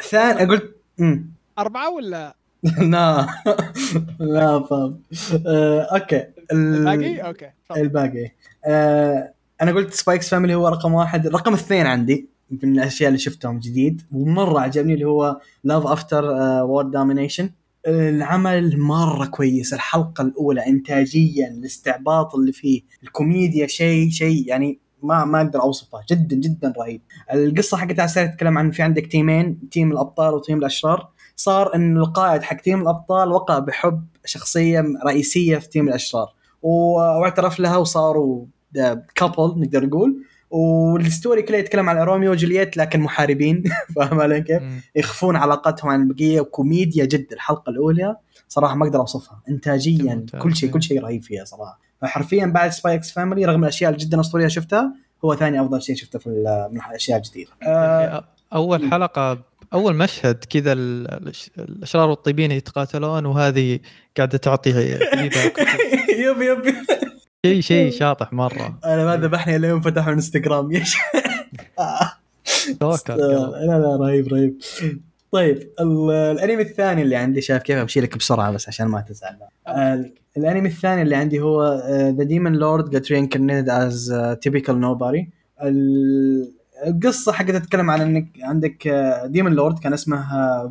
[0.09, 0.75] ثاني قلت.
[1.59, 2.35] أربعة ولا؟
[2.79, 3.27] لا.
[4.19, 4.99] لا فاهم
[5.47, 6.17] آه، okay.
[6.51, 7.49] ال- الباقي؟ okay.
[7.77, 8.31] الباقي.
[8.65, 9.31] آه
[9.61, 11.25] أنا قلت Spy x Family هو رقم واحد.
[11.25, 12.29] الرقم اثنين عندي.
[12.51, 14.01] من الأشياء اللي شفتهم جديد.
[14.11, 16.25] ومرة عجبني اللي هو Love After
[16.63, 17.49] World Domination
[17.87, 19.73] العمل مرة كويس.
[19.73, 26.35] الحلقة الأولى انتاجيا الاستعباط اللي فيه الكوميديا شيء شيء يعني ما ما أقدر اوصفه جدا
[26.35, 27.01] جدا رهيب.
[27.33, 31.09] القصة حقتها على تتكلم عن في عندك تيمين team الأبطال وتيم الأشرار.
[31.35, 36.27] صار إن القائد حق team الأبطال وقع بحب شخصية رئيسية في team الأشرار.
[36.61, 38.45] واعترف لها وصاروا
[39.15, 40.23] couple نقدر نقول.
[40.55, 43.63] وال story كله يتكلم عن روميو وجولييت لكن محاربين
[43.95, 44.63] فاهم علي كيف؟
[44.95, 48.15] يخفون علاقتهم عن البقيه وكوميديا جد الحلقة الاولى
[48.47, 50.25] صراحة ما أقدر أوصفها انتاجيا.
[50.39, 54.05] كل شيء كل شيء رهيب فيها صراحة فحرفيا بعد Spy x Family رغم الأشياء اللي
[54.05, 54.93] جدا أسطورية شفتها
[55.25, 56.29] هو ثاني أفضل شيء شفته في
[56.71, 59.39] من الاشياء الجديده أخي، أول حلقة
[59.73, 63.79] أول مشهد كذا الأشرار والطيبين يتقاتلون وهذه
[64.17, 64.69] قاعدة تعطي.
[66.25, 66.75] يب يب
[67.45, 68.79] شيء شيء شاطح مرة.
[68.85, 70.95] أنا ما ذبحني إلا يوم فتحوا الانستغرام يش
[72.79, 73.13] توكل.
[73.17, 74.57] لا لا رهيب رهيب.
[75.31, 79.35] طيب ال- الأنمي الثاني اللي عندي شايف كيف أمشي لك بسرعة بس عشان ما تزعل.
[79.67, 81.81] ال- الأنمي الثاني اللي عندي هو
[82.17, 85.29] The Demon Lord got reincarnated as typical nobody
[86.87, 88.87] القصة حقتها تتكلم عن إنك عندك
[89.25, 90.17] demon lord كان اسمه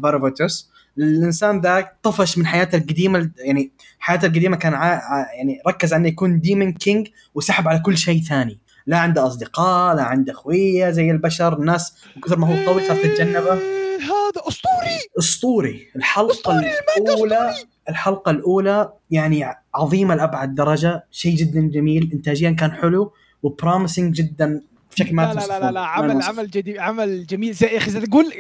[0.03, 5.01] فارفاتوس الإنسان ذا طفش من حياته القديمة يعني حياته القديمة كان ع...
[5.36, 8.59] يعني ركز على أنه يكون demon king وسحب على كل شيء ثاني.
[8.86, 12.97] لا عنده أصدقاء لا عنده أخوية زي البشر الناس من كثر ما هو قوي صار
[12.97, 13.53] تتجنبه.
[14.01, 14.99] هذا أسطوري!
[15.18, 15.86] أسطوري.
[15.97, 17.55] الحلقة أسطوري، الأولى
[17.88, 24.62] الحلقة الأولى يعني عظيمة لأبعد درجة شيء جدا جميل انتاجيا كان حلو وبروميسنج جدا
[24.95, 25.61] بشكل ما لا لا لا.
[25.66, 26.22] لا, لا عمل.
[26.22, 28.32] عمل جديد عمل جميل زي يا أخي تقول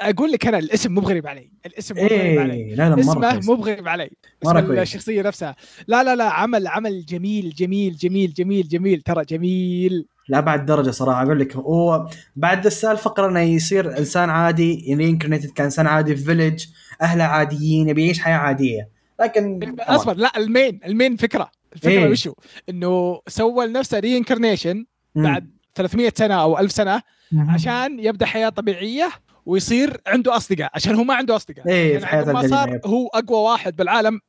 [0.00, 3.28] أقول لك أنا الاسم مو بغريب علي الاسم مو بغريب علي إيه لا لا مرة
[3.38, 3.40] اسمه.
[3.54, 4.10] مو بغريب علي
[4.42, 4.78] اسم كويس.
[4.78, 5.56] الشخصية نفسها
[5.88, 11.22] لا لا لا عمل عمل جميل جميل جميل جميل جميل ترى جميل لابعد درجة صراحة
[11.22, 16.64] أقول لك هو بعد السالفة قرر إنه يصير إنسان عادي reincarnated كإنسان عادي في village
[17.02, 18.88] أهله عاديين يبي يعيش حياة عادية
[19.20, 22.10] لكن أصبر لا ال main ال main فكرة الفكرة إيه.
[22.10, 22.32] وشو
[22.68, 25.22] إنه سوى لنفسه reincarnation مم.
[25.22, 27.02] بعد 300 سنة أو 1000 سنة.
[27.48, 29.10] عشان يبدأ حياة طبيعية
[29.46, 32.68] ويصير عنده أصدقاء عشان هو ما عنده أصدقاء إيه، يعني في حياته عقب ما صار
[32.74, 32.86] yep.
[32.86, 34.20] هو أقوى واحد بالعالم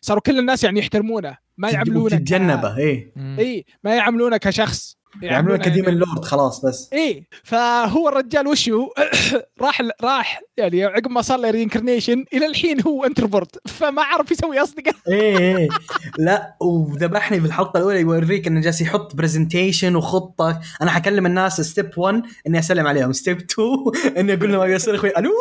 [0.00, 3.36] صاروا كل الناس يعني يحترمونه ما يعاملونه تتجنبه إيه مم.
[3.38, 6.90] اي ما يعاملونه كشخص يعملون ك demon يعني- لورد خلاص بس.
[6.92, 8.88] إيه فهو الرجال وشو
[9.62, 14.62] راح راح يعني عقب ما صار له reincarnation إلى الحين هو introvert فما عرف يسوي
[14.62, 14.94] أصدقاء.
[15.08, 15.68] إيه إيه
[16.18, 20.60] لا وذبحني في الحلقة الأولى يوريك إنه جالس يحط presentation وخطة.
[20.82, 23.12] أنا حكلم الناس step 1 إني أسلم عليهم.
[23.12, 23.68] step 2
[24.18, 25.30] إني أقول لهم أبي اصير أخوي ألو؟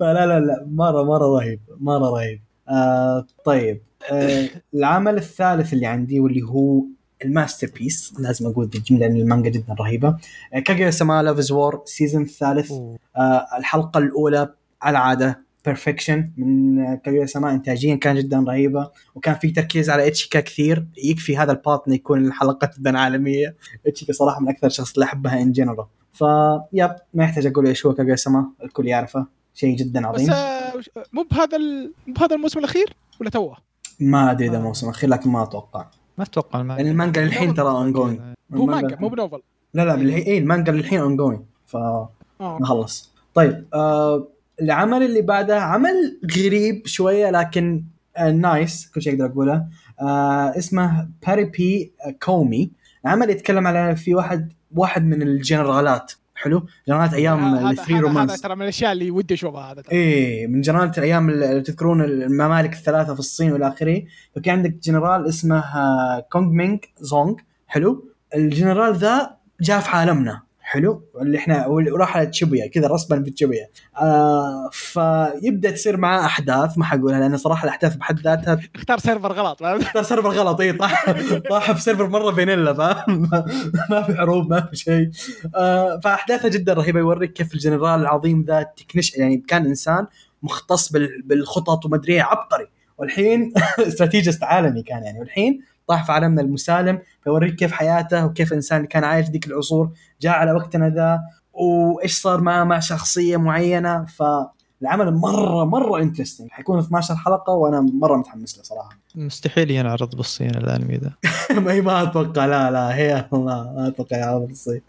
[0.00, 2.42] فلا لا لا مرة مرة رهيب مرة رهيب.
[2.68, 3.82] آه طيب.
[4.12, 6.82] آه العمل الثالث اللي عندي واللي هو
[7.24, 10.16] ال masterpiece لازم أقول ذي الجملة لأن المانجا جدا رهيبة.
[10.54, 12.72] آه كاجويا sama Love War season الثالث.
[13.16, 17.52] آه الحلقة الأولى على عادة perfection من كاجويا sama.
[17.52, 18.90] انتاجيا كان جدا رهيبة.
[19.14, 20.86] وكان في تركيز على إتشيكا كثير.
[21.04, 23.56] يكفي هذا البارت إنه يكون الحلقة جدا عالمية.
[23.86, 27.94] إتشيكا صراحة من أكثر الشخص اللي أحبها in general ف ما يحتاج أقول إيش هو
[27.94, 28.46] كاجويا سما.
[28.64, 29.26] الكل يعرفه.
[29.54, 30.30] شيء جدا بس عظيم.
[30.30, 33.56] آه، وش- مو بهذا مو بهذا الموسم الأخير؟ ولا توه؟
[34.00, 35.86] ما أدري إذا موسم اخير لكن ما أتوقع.
[36.18, 36.82] ما أتوقع المانجا.
[36.82, 38.20] لأن المانجا للحين ترى ongoing
[38.54, 39.42] هو مانجا مو ب novel.
[39.74, 42.10] لا لا بالحين اي المانجا للحين ongoing ف آه.
[42.40, 43.10] نخلص.
[43.34, 44.28] طيب آه
[44.62, 47.84] العمل اللي بعده عمل غريب شوية لكن
[48.16, 49.64] آه nice كل شيء أقدر أقوله.
[50.00, 51.92] آه اسمه باري بي
[52.22, 52.70] كومي
[53.04, 56.12] العمل يتكلم على في واحد واحد من الجنرالات.
[56.42, 58.40] حلو؟ جنرالات أيام هذا- ال Three هذا- romance.
[58.40, 59.92] ترى من الأشياء اللي ودي أشوفها هذا ترى.
[59.96, 64.02] إيه من جنرالات الأيام اللي تذكرون الممالك الثلاثة في الصين والى آخره.
[64.36, 67.34] فكان عندك جنرال اسمه آه، كونغ مينغ زونغ.
[67.66, 69.30] حلو؟ الجنرال ذا
[69.60, 70.42] جاء في عالمنا.
[70.68, 73.68] حلو؟ اللي إحنا واللي راح على تشيبويا كذا respawn في تشيبويا.
[74.00, 79.62] آه فيبدأ تصير معاه أحداث ما حقولها لأن صراحة الأحداث بحد ذاتها اختار server غلط
[79.62, 81.10] اختار server غلط إي طاح
[81.50, 83.30] طاح في server مرة فينيلا فاهم؟
[83.90, 85.10] ما في حروب ما في شيء.
[85.54, 90.06] آه فاحداثها جدا رهيبة يوريك كيف الجنرال العظيم ذا تكنش يعني كان إنسان
[90.42, 92.66] مختص بال- بالخطط ومدري إيه، عبقري.
[92.98, 93.52] والحين
[93.88, 95.18] strategist عالمي كان يعني.
[95.20, 99.90] والحين طاح في عالمنا المسالم فيوريك كيف حياته وكيف الانسان اللي كان عايش ذيك العصور.
[100.20, 101.20] جاء على وقتنا ذا
[101.52, 104.04] وإيش صار معه؟ مع شخصية معينة.
[104.04, 108.98] فالعمل مره مرة interesting حيكون 12 حلقة وأنا مرة متحمس له صراحة.
[109.14, 111.12] مستحيل ينعرض بالصين الأنمي ذا.
[111.60, 112.46] ما ما أتوقع.
[112.46, 114.80] لا لا هي ما ما أتوقع يعرض بالصين.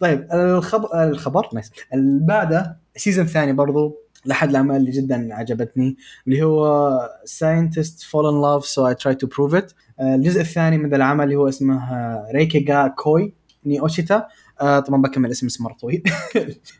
[0.00, 3.96] طيب الخبر الخبر nice اللي بعده ال season الثاني برضو.
[4.26, 5.96] لأحد الاعمال اللي جدا عجبتني
[6.26, 6.90] اللي هو
[7.24, 11.36] scientist fall in love so I try to prove it الجزء الثاني من العمل اللي
[11.36, 11.80] هو اسمه
[12.34, 13.34] ريكيغا كوي
[13.66, 14.28] ني اوشيتا
[14.60, 16.02] آه طبعا بكمل اسم اسمه مرة طويل.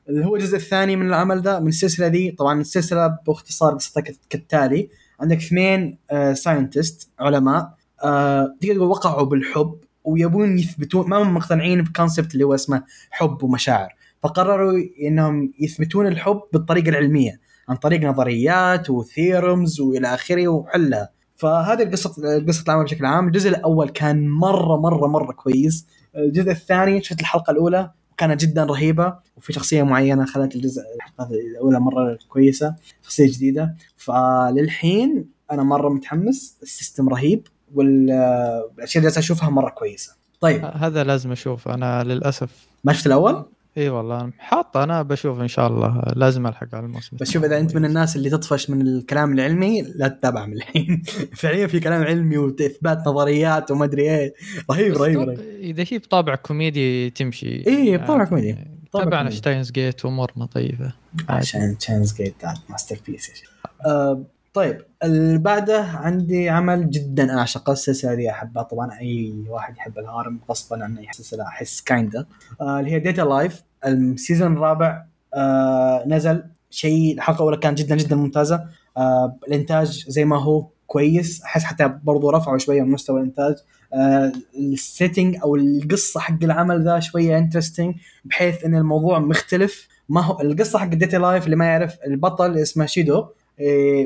[0.08, 4.90] اللي هو الجزء الثاني من العمل ده من السلسلة دي طبعا السلسلة باختصار قصتها كالتالي.
[5.20, 5.98] عندك اثنين
[6.32, 7.74] scientist علماء.
[8.04, 12.82] آه تقدر تقول وقعوا بالحب ويبون يثبتون ما هم مقتنعين ب concept اللي هو اسمه
[13.10, 13.94] حب ومشاعر.
[14.22, 21.82] فقرروا إنهم يثبتون الحب بالطريقة العلمية عن طريق نظريات و theorems وإلى آخره وحلها فهذه
[21.82, 22.10] القصة
[22.48, 23.26] قصة العمل بشكل عام.
[23.26, 25.86] الجزء الأول كان مرة مرة مرة كويس.
[26.16, 31.80] الجزء الثاني شفت الحلقة الأولى وكانت جدا رهيبة وفي شخصية معينة خلت الجزء الحلقة الأولى
[31.80, 33.74] مرة كويسة شخصية جديدة.
[33.96, 36.58] فللحين أنا مرة متحمس.
[36.62, 40.12] ال system رهيب والاشياء اللي جالس أشوفها مرة كويسة.
[40.40, 40.64] طيب.
[40.74, 43.44] هذا لازم اشوفه أنا للأسف ما شفت الأول؟
[43.80, 44.84] إي والله حاطه.
[44.84, 48.16] أنا بشوف إن شاء الله لازم ألحق على الموسم بس شوف إذا أنت من الناس
[48.16, 51.02] اللي تطفش من الكلام العلمي لا تتابع من الحين.
[51.40, 54.34] فعليا في كلام علمي وإثبات نظريات وما أدري إيه.
[54.70, 55.40] رهيب رهيب رهيب.
[55.60, 57.46] إذا هي بطابع كوميدي تمشي.
[57.46, 58.56] إيه، بطابع كوميدي.
[58.92, 59.30] كوميدي.
[59.30, 60.92] Steins Gate وامورنا طيبة.
[61.28, 62.34] عشان Steins Gate
[62.68, 63.50] masterpiece يا شيخ.
[63.86, 64.24] آه
[64.54, 68.62] طيب اللي بعده عندي عمل جدا اعشقه السلسله دي أحبها.
[68.62, 72.26] طبعا أي واحد يحب ال harem غصبا عنه يحب السلسله احس kinda
[72.60, 75.04] آه اللي هي Date A Live ال season الرابع
[75.34, 78.64] آه نزل شيء الحلقة الأولى كانت جدا جدا ممتازة.
[78.96, 83.54] آه الإنتاج زي ما هو كويس أحس حتى برضو رفعوا شوية من مستوى الإنتاج.
[83.94, 89.88] آه ال setting أو القصة حق العمل ذا شوية interesting بحيث إن الموضوع مختلف.
[90.08, 93.26] ما هو القصة حق Date A Live اللي ما يعرف البطل اسمه شيدو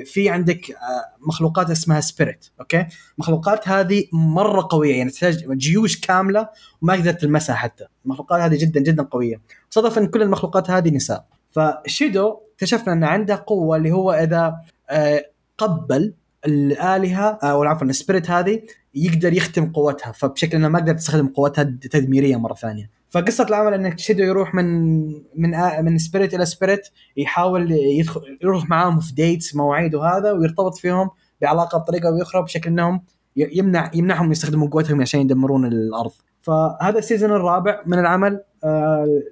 [0.04, 6.48] في عندك آه، مخلوقات اسمها spirit أوكي؟ المخلوقات هذه مرة قوية يعني تحتاج جيوش كاملة
[6.82, 7.84] وما تقدر تلمسها حتى.
[8.04, 9.40] المخلوقات هذه جدا جدا قوية.
[9.70, 11.26] صدف إن كل المخلوقات هذه نساء.
[11.50, 14.54] فشيدو اكتشفنا إن عنده قوة اللي هو إذا
[14.90, 16.14] آه، قبل
[16.46, 18.62] الآلهة أو عفوا ال spirit هذه
[18.94, 22.90] يقدر يختم قوتها فبشكل إنه ما قدر تستخدم قوتها تدميرية مرة ثانية.
[23.14, 25.04] فقصة العمل إنك شيدو يروح من
[25.36, 25.50] من
[25.84, 31.10] من spirit إلى spirit يحاول يدخل يروح معاهم في dates مواعيد وهذا ويرتبط فيهم
[31.40, 33.02] بعلاقة بطريقة أو بأخرى بشكل إنهم
[33.36, 36.10] يمنع يمنعهم يستخدموا قوتهم عشان يدمرون الأرض.
[36.42, 39.22] فهذا ال season الرابع من العمل آه،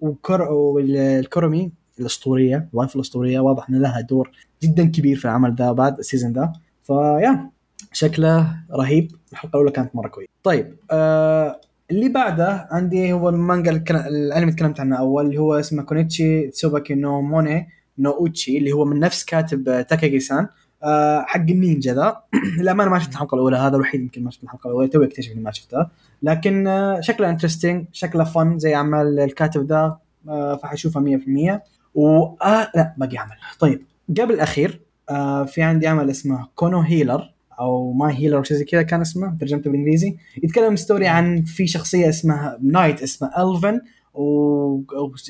[0.00, 4.30] وكر والكورومي الأسطورية ال waifu الأسطورية واضح إن لها دور
[4.62, 6.52] جدا كبير في العمل ذا بعد ال season ذا.
[6.82, 7.50] فيا
[7.92, 10.30] شكله رهيب الحلقة الأولى كانت مرة كويسة.
[10.42, 11.60] طيب آه
[11.90, 16.94] اللي بعده عندي هو المانجا الانمي اللي تكلمت عنه أول اللي هو اسمه كونيتشي تسوباكي
[16.94, 17.68] نو موني
[17.98, 20.48] نو اوتشي اللي هو من نفس كاتب تاكاجي سان
[20.82, 22.22] آه حق النينجا ذا
[22.58, 25.40] للامانه ما شفت الحلقة الأولى هذا الوحيد يمكن ما شفت الحلقة الأولى توي أكتشف إني
[25.40, 25.90] ما شفتها
[26.22, 31.18] لكن آه شكله interesting شكله fun زي اعمال الكاتب ذا آه فحشوفها
[31.56, 31.60] 100%
[31.94, 33.36] و آه لا باقي عمل.
[33.58, 33.82] طيب
[34.20, 34.80] قبل الأخير
[35.10, 39.36] آه في عندي عمل اسمه كونو healer أو ما healer أو زي كذا كان اسمه
[39.40, 40.16] ترجمته بالإنجليزي.
[40.42, 43.80] يتكلم story عن في شخصية اسمها knight اسمه ألفن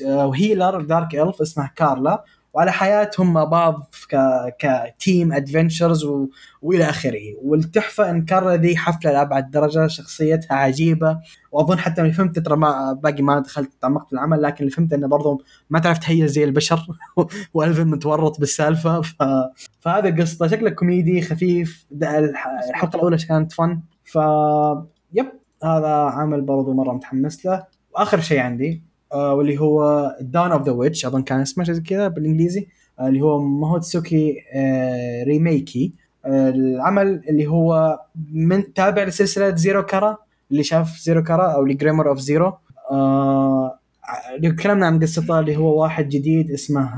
[0.05, 2.23] و healer dark elf اسمها كارلا
[2.55, 4.17] وعلى حياتهم مع بعض ك...
[4.59, 6.27] ك team adventurers و...
[6.61, 7.35] وإلى آخره.
[7.43, 11.19] والتحفة إن كارلا ذي حفلة لأبعد درجة شخصيتها عجيبة.
[11.51, 14.93] وأظن حتى اللي فهمت ترى ما باقي ما دخلت تعمقت في العمل لكن اللي فهمت
[14.93, 16.87] إنه برضو ما تعرف تهيل زي البشر
[17.53, 19.01] وألفن متورط بالسالفة.
[19.01, 19.15] ف...
[19.79, 21.85] فهذا القصة شكله كوميدي خفيف.
[22.03, 24.15] الحلقة الأولى كانت fun ف
[25.13, 25.31] yep
[25.63, 27.63] هذا عمل برضو مرة متحمس له.
[27.95, 32.07] وآخر شيء عندي واللي هو Dawn of the Witch أظن كان اسمه شيء زي كذا
[32.07, 32.67] بالإنجليزي.
[32.99, 35.93] آه اللي هو ماهوتسوكي آه ريميكي
[36.25, 37.99] آه العمل اللي هو
[38.33, 40.17] من تابع لسلسلة زيرو كارا
[40.51, 42.53] اللي شاف زيرو كارا أو Grimoire of Zero
[42.91, 43.79] آه
[44.43, 46.89] تكلمنا عن قصته اللي هو واحد جديد اسمه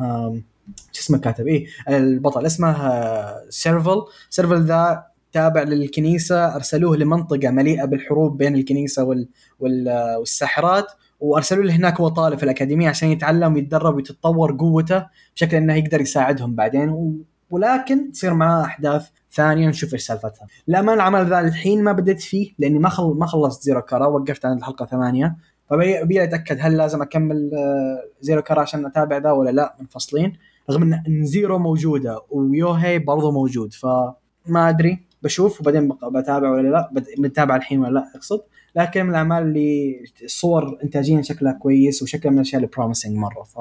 [0.92, 5.04] شو اسمه كاتب؟ إيه البطل اسمه آه، سيرفل سيرفل ذا
[5.34, 9.28] تابع للكنيسة أرسلوه لمنطقة مليئة بالحروب بين الكنيسة وال
[9.60, 10.86] وال آه، والساحرات.
[11.20, 15.06] وأرسلوا له هناك هو طالب في الأكاديمية عشان يتعلم ويتدرب ويتطور قوته
[15.36, 16.90] بشكل إنه يقدر يساعدهم بعدين.
[16.90, 17.14] و...
[17.50, 20.48] ولكن تصير معاه أحداث ثانية نشوف إيش سالفتها.
[20.68, 23.04] للامانه العمل ذا الحين ما بديت فيه لأني ما خل...
[23.18, 25.36] ما خلصت زيرو كارا وقفت عند الحلقة ثمانية.
[25.70, 30.34] فبي أتأكد هل لازم أكمل آه، زيرو كارا عشان أتابع ذا ولا لا منفصلين.
[30.70, 35.08] رغم ان زيرو موجودة ويوهي برضو موجود فما أدري.
[35.24, 38.42] بشوف وبعدين بتابع ولا لا بت- بتابع الحين ولا لا أقصد.
[38.78, 43.58] لكن من الأعمال اللي الصور انتاجيا شكلها كويس وشكلها من الأشياء اللي promising مرة ف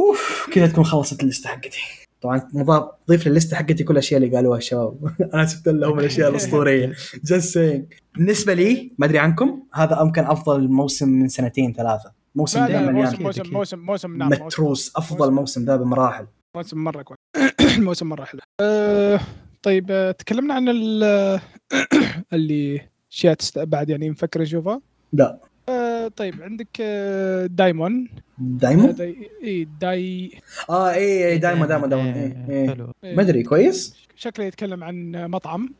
[0.00, 1.78] أوف كذا تكون خلصت الليستة حقتي.
[2.20, 5.10] طبعا مضاف ضيف للليستة حقتي كل الأشياء اللي قالوها الشباب.
[5.34, 6.92] أنا سبت لهم الأشياء الأسطورية.
[7.24, 7.84] just
[8.14, 12.12] بالنسبة لي ما أدري عنكم هذا يمكن أفضل موسم من سنتين ثلاثة.
[12.34, 13.04] موسم دائما لا مليان.
[13.04, 13.52] موسم موسم.
[13.52, 14.92] موسم موسم نعم موسم- متروس.
[14.96, 15.34] أفضل موسم.
[15.34, 16.26] موسم ذا بمراحل.
[16.56, 17.18] موسم مرة كويس.
[17.78, 18.40] الموسم مرة حلو.
[18.60, 19.20] أه
[19.62, 21.40] طيب آه، تكلمنا عن ال-
[22.32, 22.80] اللي
[23.14, 23.58] أشياء تست...
[23.58, 24.80] بعد يعني نفكر نشوفها
[25.12, 25.38] لا.
[25.68, 28.08] أه طيب عندك آه، دايمون
[28.38, 29.30] دايمو داي...
[29.42, 30.30] إيه داي
[30.70, 32.68] آه اي اي دايما دايما دايما إيه، إيه، إيه.
[32.68, 32.92] حلو.
[33.04, 35.74] إيه، ما أدري كويس؟ شكله يتكلم عن مطعم.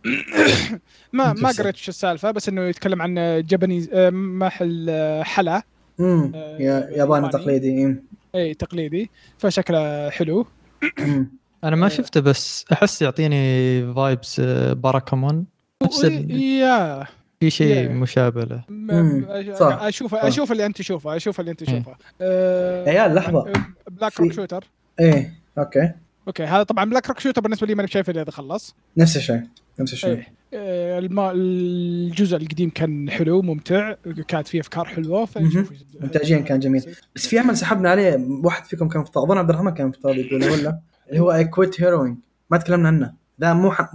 [1.12, 1.52] ما ما.
[1.58, 5.62] قريت شو السالفة بس إنه يتكلم عن جابانيز آه، محل آه، حلا.
[6.00, 7.28] امم آه، يا ياباني.
[7.28, 8.02] تقليدي إيه.
[8.34, 9.10] اي تقليدي.
[9.38, 10.46] فشكله حلو.
[11.64, 11.88] أنا ما آه.
[11.88, 14.40] شفته بس أحس يعطيني vibes
[14.74, 15.46] باراكامون.
[16.30, 17.06] yeah.
[17.50, 17.88] في شيء.
[17.92, 18.64] مشابه له
[19.54, 20.24] صح، أشوف صح.
[20.24, 21.64] أشوف اللي أنت تشوفه أشوف اللي أنت.
[21.64, 23.52] تشوفه آه، عيال، لحظة.
[23.90, 24.64] Black في- Rock Shooter
[25.00, 25.92] إيه أوكي
[26.28, 29.42] أوكي هذا طبعا Black Rock Shooter بالنسبة لي ماني شايف إذا خلص نفس الشيء
[29.80, 30.26] نفس الشيء إيه.
[30.54, 30.98] آه،
[31.34, 33.94] الجزء القديم كان حلو ممتع
[34.28, 35.28] كانت فيه أفكار حلوة
[36.02, 36.84] إنتاجياً كان جميل.
[37.16, 40.52] بس في عمل سحبنا عليه واحد فيكم كان مفترض اظن عبد الرحمن كان مفترض يقوله
[40.52, 40.78] ولا
[41.08, 42.16] اللي هو I Quit Heroing
[42.50, 43.90] ما تكلمنا عنه ذا مو ح...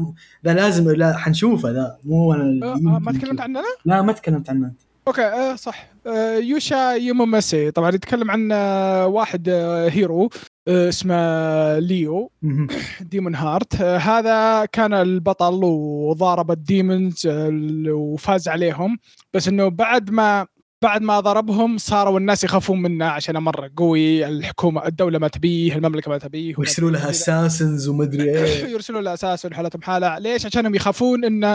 [0.46, 3.42] ذا لازم لا حنشوفه ذا مو أنا آه، آه، ما تكلمت.
[3.42, 8.32] عنه أنا؟ لا ما تكلمت عنه أنت okay آه صح آه يوشا يوموماسي طبعا يتكلم
[8.32, 10.30] عن آه واحد آه hero
[10.68, 12.32] آه اسمه ليو.
[13.12, 17.50] Demonheart آه هذا كان البطل وضارب ال demons آه
[17.90, 18.98] وفاز عليهم
[19.34, 20.48] بس إنه بعد ما
[20.82, 26.12] بعد ما ضربهم صاروا الناس يخافون منه عشان مرة قوي الحكومة الدولة ما تبيه المملكة
[26.12, 30.20] ما تبيه ويرسلوا لها assassins ومدري إيه يرسلوا له أساس حالتهم حالة.
[30.20, 31.50] ليش؟ عشانهم يخافون إنه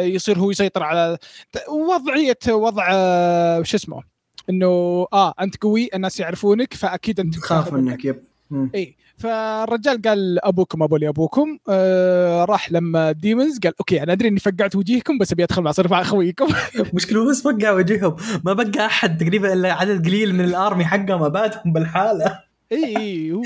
[0.00, 1.18] يصير هو يسيطر على
[1.68, 2.88] وضعية وضع
[3.62, 4.02] شو اسمه؟
[4.50, 4.66] إنه
[5.12, 8.24] آه أنت قوي الناس يعرفونك فأكيد أنت تخاف منك yep.
[8.74, 11.58] اي فالرجال قال أبوكم أبو لي أبوكم.
[11.68, 15.70] آه راح لما demons قال okay أنا أدري إني فقعت وجيهكم بس أبي أدخل مع
[15.70, 16.46] صرف مع أخويكم.
[16.94, 21.22] مشكلة بس بقى وجههم ما بقى أحد تقريبا إلا عدد قليل من ال army حقهم
[21.22, 22.38] اباتهم بالحالة.
[22.72, 23.42] إي إي هو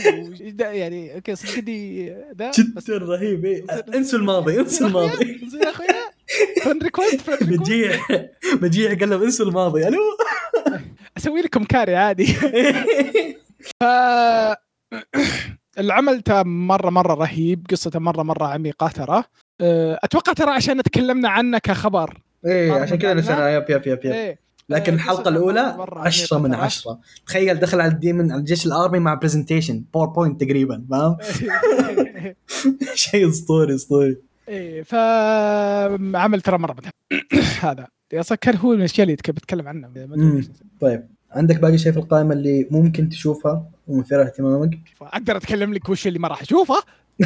[0.61, 3.65] يعني okay صدقني ده جدا رهيب إيه.
[3.97, 5.41] انسوا الماضي انسوا الماضي.
[5.65, 5.89] يا أخويا.
[6.63, 8.01] friend request مجيع
[8.63, 9.99] مجيع قال لهم انسوا الماضي ألو.
[11.17, 12.27] أسوي لكم كاري عادي.
[13.81, 13.85] ف
[15.79, 19.25] العمل ترى مرة مرة رهيب قصته مرة مرة عميقة ترى.
[19.61, 22.21] أه، أتوقع ترى عشان تكلمنا عنه كخبر.
[22.47, 23.15] إيه عشان كذا.
[23.15, 24.13] نسينا yep yep yep yep.
[24.13, 24.39] إيه.
[24.69, 26.65] لكن آه، الحلقة الأولى مرة- مرة 10 من عميقة ترى.
[26.67, 31.17] 10 تخيل دخل على ال demon على الجيش ال army مع presentation PowerPoint تقريبا فاهم؟
[32.95, 34.17] شيء أسطوري أسطوري.
[34.49, 36.77] إيه فعمل ترى مرة
[37.63, 37.87] هذا.
[38.15, 39.91] أصلا كان هو من الأشياء اللي بتكلم عنها.
[40.81, 41.09] طيب.
[41.35, 46.19] عندك باقي شيء في القائمة اللي ممكن تشوفها ومثيره اهتمامك؟ أقدر أتكلم لك وش اللي
[46.19, 46.75] ما راح أشوفه؟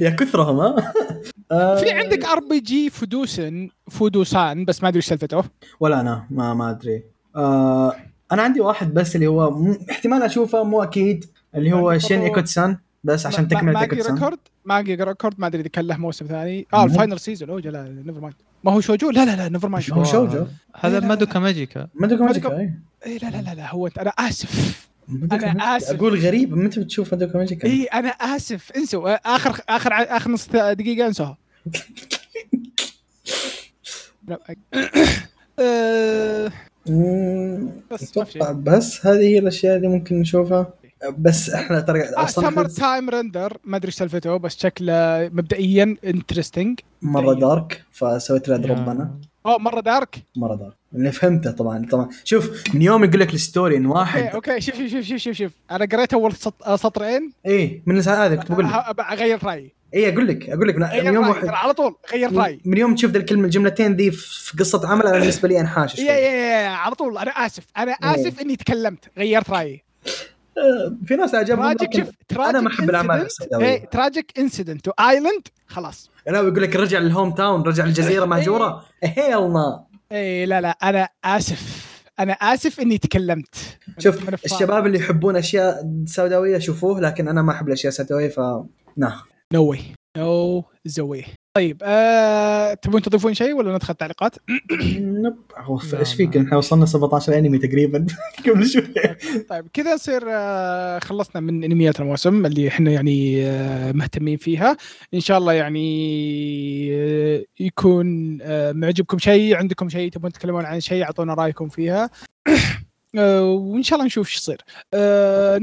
[0.00, 0.92] يا كثرهم ها؟
[1.52, 5.44] آه، في عندك RPG فودوسن فودوسان بس ما أدري إيش سالفته.
[5.80, 7.02] ولا أنا ما ما أدري.
[7.36, 7.94] آه
[8.32, 12.76] أنا عندي واحد بس اللي هو م- احتمال أشوفه مو أكيد اللي هو شين ايكوتسان
[13.04, 16.66] بس عشان ما- تكملة ماجي ريكورد ماجي ريكورد ما أدري إذا كان له موسم ثاني.
[16.74, 19.68] آه ال final season أوه لا never mind ما هو شوجو لا لا لا never
[19.68, 20.46] mind هو شوجو
[20.76, 22.58] هذا لا، مادوكا ماجيكا ما ادري ماجيكا.
[22.58, 22.72] اي
[23.06, 25.76] اي لا لا لا لا هو أنا آسف مادوكا أنا ماجيكا.
[25.76, 25.94] آسف.
[25.94, 31.06] أقول غريب متى بتشوف مادوكا ماجيكا اي أنا آسف انسوا آخر آخر آخر نص دقيقة
[31.06, 31.38] انسوها.
[35.60, 36.52] آه،
[37.90, 38.52] بس أتوقع.
[38.52, 40.72] بس هذه هي الأشياء اللي ممكن نشوفها
[41.18, 46.80] بس إحنا ترى آه Summer Time Render ما أدري إيش سالفته بس شكله مبدئيا interesting
[47.02, 49.14] مرة dark فسويت له drop أنا
[49.46, 52.08] اوه مرة dark مرة dark اللي فهمته طبعا طبعا.
[52.24, 55.32] شوف من يوم يقول لك ال story إن okay واحد okay شوف شوف شوف شوف
[55.36, 55.52] شوف.
[55.70, 57.32] أنا قريت أول سط- آه، سطرين.
[57.46, 58.72] إيه من هذه كنت بقول لك.
[59.12, 59.72] أغير رأيي.
[59.94, 62.60] إيه أقول لك أقول لك من يوم واحد على طول غير رأيي.
[62.64, 66.62] من يوم تشوف الكلمة الجملتين ذي في قصة عمل أنا بالنسبة لي انحاش يا يا
[66.62, 67.18] يا على طول.
[67.18, 69.84] أنا آسف أنا آسف إني تكلمت غيرت رأيي.
[71.06, 73.66] في ناس أعجبهم tragic شوف أنا ما الأعمال السوداوية.
[73.66, 76.10] إيه tragic incident و island خلاص.
[76.26, 78.84] لا يقول لك رجع لل hometown رجع الجزيره مهجورة.
[79.02, 81.88] hell no إيه لا لا أنا آسف.
[82.20, 83.54] أنا آسف إني تكلمت.
[83.98, 88.40] شوف الشباب اللي يحبون أشياء سوداوية شوفوه لكن أنا ما أحب الأشياء السوداوية ف
[88.96, 89.20] نعم
[89.52, 89.80] no way
[90.16, 91.24] no way
[91.58, 94.36] طيب آه، تبون تضيفون شيء ولا ندخل تعليقات؟
[94.98, 95.36] nope.
[95.94, 98.06] إيش فيك إحنا وصلنا 17 أنمي تقريبا
[98.46, 98.82] قبل شوي.
[99.48, 104.76] طيب كذا نصير آه، خلصنا من أنميات الموسم اللي إحنا يعني آه، مهتمين فيها.
[105.14, 105.88] إن شاء الله يعني
[106.92, 112.10] آه، يكون آه، معجبكم شيء عندكم شيء تبون تتكلمون عن شيء أعطونا رأيكم فيها.
[113.18, 114.60] آه، وإن شاء الله نشوف إيش يصير.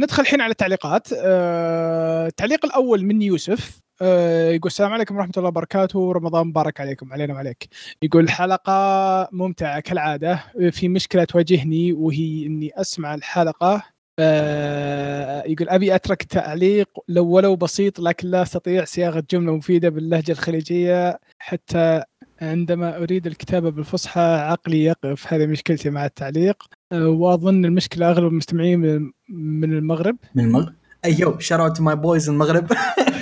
[0.01, 1.07] ندخل الحين على التعليقات.
[1.11, 3.84] التعليق الأول من يوسف.
[4.01, 6.11] يقول السلام عليكم ورحمة الله وبركاته.
[6.11, 7.67] رمضان مبارك عليكم علينا وعليك.
[8.01, 10.43] يقول الحلقة ممتعة كالعادة.
[10.71, 13.83] في مشكلة تواجهني وهي إني أسمع الحلقة.
[14.19, 20.31] آه، يقول أبي أترك تعليق لو ولو بسيط لكن لا أستطيع صياغة جملة مفيدة باللهجة
[20.31, 21.19] الخليجية.
[21.39, 22.03] حتى
[22.41, 25.33] عندما أريد الكتابة بالفصحى عقلي يقف.
[25.33, 26.63] هذه مشكلتي مع التعليق.
[26.91, 30.17] آه، وأظن المشكلة أغلب المستمعين من- من المغرب.
[30.35, 30.73] من المغرب؟
[31.05, 32.67] أيوه shout out my boys المغرب.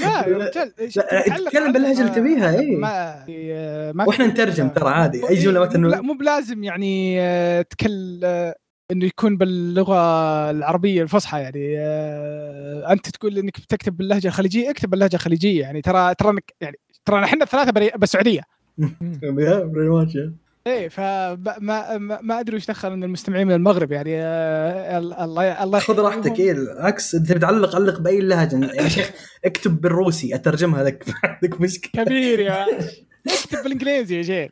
[0.00, 0.36] لا يا
[1.48, 2.76] رجال باللهجة اللي تبيها، إيه.
[3.92, 5.28] ما وإحنا نترجم ترى عادي.
[5.28, 8.54] أي جملة مو- مثلا لا مو بلازم يعني آه، تكل آه،
[8.90, 9.96] إنه يكون باللغة
[10.50, 16.14] العربية الفصحى يعني آه، أنت تقول إنك بتكتب باللهجة الخليجية اكتب باللهجة الخليجية يعني ترى
[16.14, 18.40] ترى يعني ترى إحنا الثلاثة بالسعودية.
[20.66, 25.62] إيه فما ما, ما, أدري وش دخل ان المستمعين من المغرب يعني آه، ال- الله
[25.64, 26.38] الله خذ راحتك.
[26.40, 28.64] إيه العكس أنت بتعلق علق بأي لهجة.
[28.82, 29.10] يا شيخ
[29.44, 31.04] اكتب بالروسي أترجمها لك.
[31.24, 32.04] عندك مشكلة.
[32.04, 32.66] كبير يا
[33.26, 34.50] اكتب بالإنجليزي يا شيخ.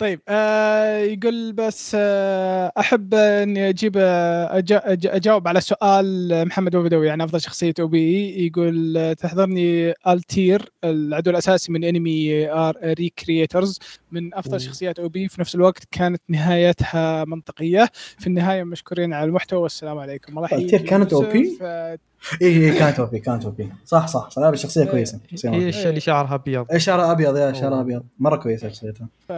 [0.00, 6.74] طيب آه يقول بس آه أحب إني أجيب آه، أجا أجا أجاوب على سؤال محمد
[6.74, 13.78] أبو بدوي عن أفضل شخصية OP يقول آه، تحضرني ألتير العدو الأساسي من انمي Re:Creators
[14.12, 14.58] من أفضل أوه.
[14.58, 17.88] شخصيات OP في نفس الوقت كانت نهايتها منطقية
[18.18, 21.14] في النهاية مشكورين على المحتوى والسلام عليكم الله ألتير كانت.
[21.14, 21.98] OP؟ آه،
[22.42, 24.88] اي اي كانت OP كانت OP صح صح صح لا الشخصيه إيه.
[24.88, 25.68] كويسة هي مرة.
[25.68, 27.80] الش- اللي شعرها أبيض إيه، شعرها أبيض يا شعرها أوه.
[27.80, 29.32] أبيض مرة كويسة شخصيتها ف...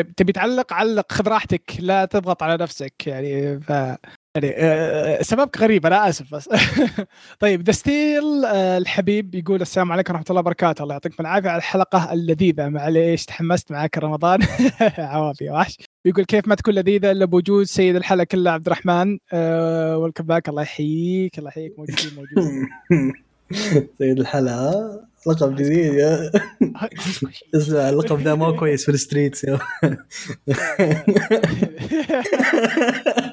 [0.00, 3.70] تبي تعلق علق خذ راحتك لا تضغط على نفسك يعني ف
[4.36, 6.48] يعني آه، سببك غريب أنا آسف بس.
[7.40, 10.82] طيب دستيل آه، الحبيب يقول السلام عليكم ورحمة الله وبركاته.
[10.82, 12.68] الله يعطيكم العافية على الحلقة اللذيذة.
[12.68, 14.40] معليش تحمست معك رمضان.
[14.98, 15.76] عوافي وحش.
[16.04, 19.18] يقول كيف ما تكون لذيذة إلا بوجود سيد الحلقة كلها عبد الرحمن.
[19.32, 21.78] أه welcome back الله يحييك الله يحييك.
[21.78, 22.68] موجودين موجودين
[23.98, 25.00] سيد الحلقة.
[25.26, 26.30] لقب جديد يا.
[27.54, 29.58] اسمع اللقب ذا مو كويس في ال streets يا.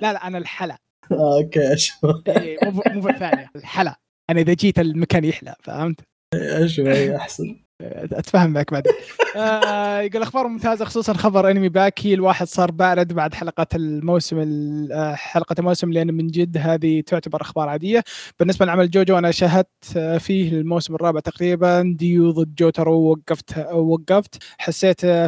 [0.01, 0.77] لا لا أنا الحلا.
[1.11, 2.27] آه، okay أشوف.
[2.27, 3.99] إيه، مو مو الثانية الحلا.
[4.29, 5.99] أنا إذا جيت المكان يحلى فهمت؟
[6.35, 7.62] أشوف أحسن.
[7.83, 8.93] اتفهم معك بعدين
[9.35, 12.13] آه يقول أخبار ممتازة خصوصا خبر أنمي باكي.
[12.13, 17.41] الواحد صار بارد بعد حلقة الموسم ال- آه، حلقة الموسم لأن من جد هذه تعتبر
[17.41, 18.03] أخبار عادية.
[18.39, 19.67] بالنسبة لعمل جوجو أنا شاهدت
[19.97, 21.95] آه، فيه الموسم الرابع تقريبا.
[21.97, 24.43] ديو ضد جوترو وقفت وقفت.
[24.57, 25.27] حسيت آه،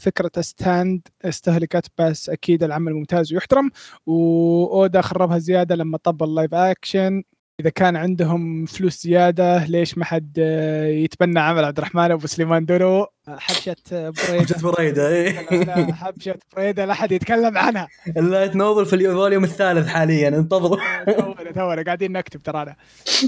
[0.00, 3.70] فكرة stand استهلكت بس أكيد العمل ممتاز ويحترم.
[4.06, 7.22] وأودا خربها زيادة لما طب ال live action
[7.60, 12.64] إذا كان عندهم فلوس زيادة ليش ما حد آه، يتبنى عمل عبد الرحمن أبو سليمان
[12.64, 14.44] دورو؟ آه، حبشة آه، بريدة.
[14.44, 17.88] جت بريدة لا، حبشة بريدة لا حد يتكلم عنها.
[18.16, 20.76] ال light novel في ال volume الثالث حاليا انتظروا.
[21.06, 22.76] تونا تونا قاعدين نكتب ترانا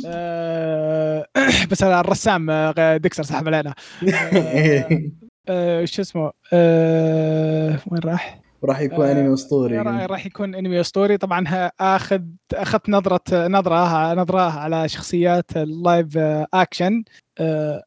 [0.06, 1.26] آه،
[1.70, 3.74] بس الرسام آه، ديكسر سحب علينا.
[4.14, 5.02] آه،
[5.48, 9.78] آه، شو اسمه؟ آه، وين راح؟ راح يكون آه، أنمي أسطوري.
[9.78, 11.16] راح يكون أنمي أسطوري.
[11.16, 12.22] طبعا اخذ
[12.54, 16.16] أخذت نظره نظره نظرة على شخصيات ال live
[16.54, 17.04] action
[17.38, 17.82] آه،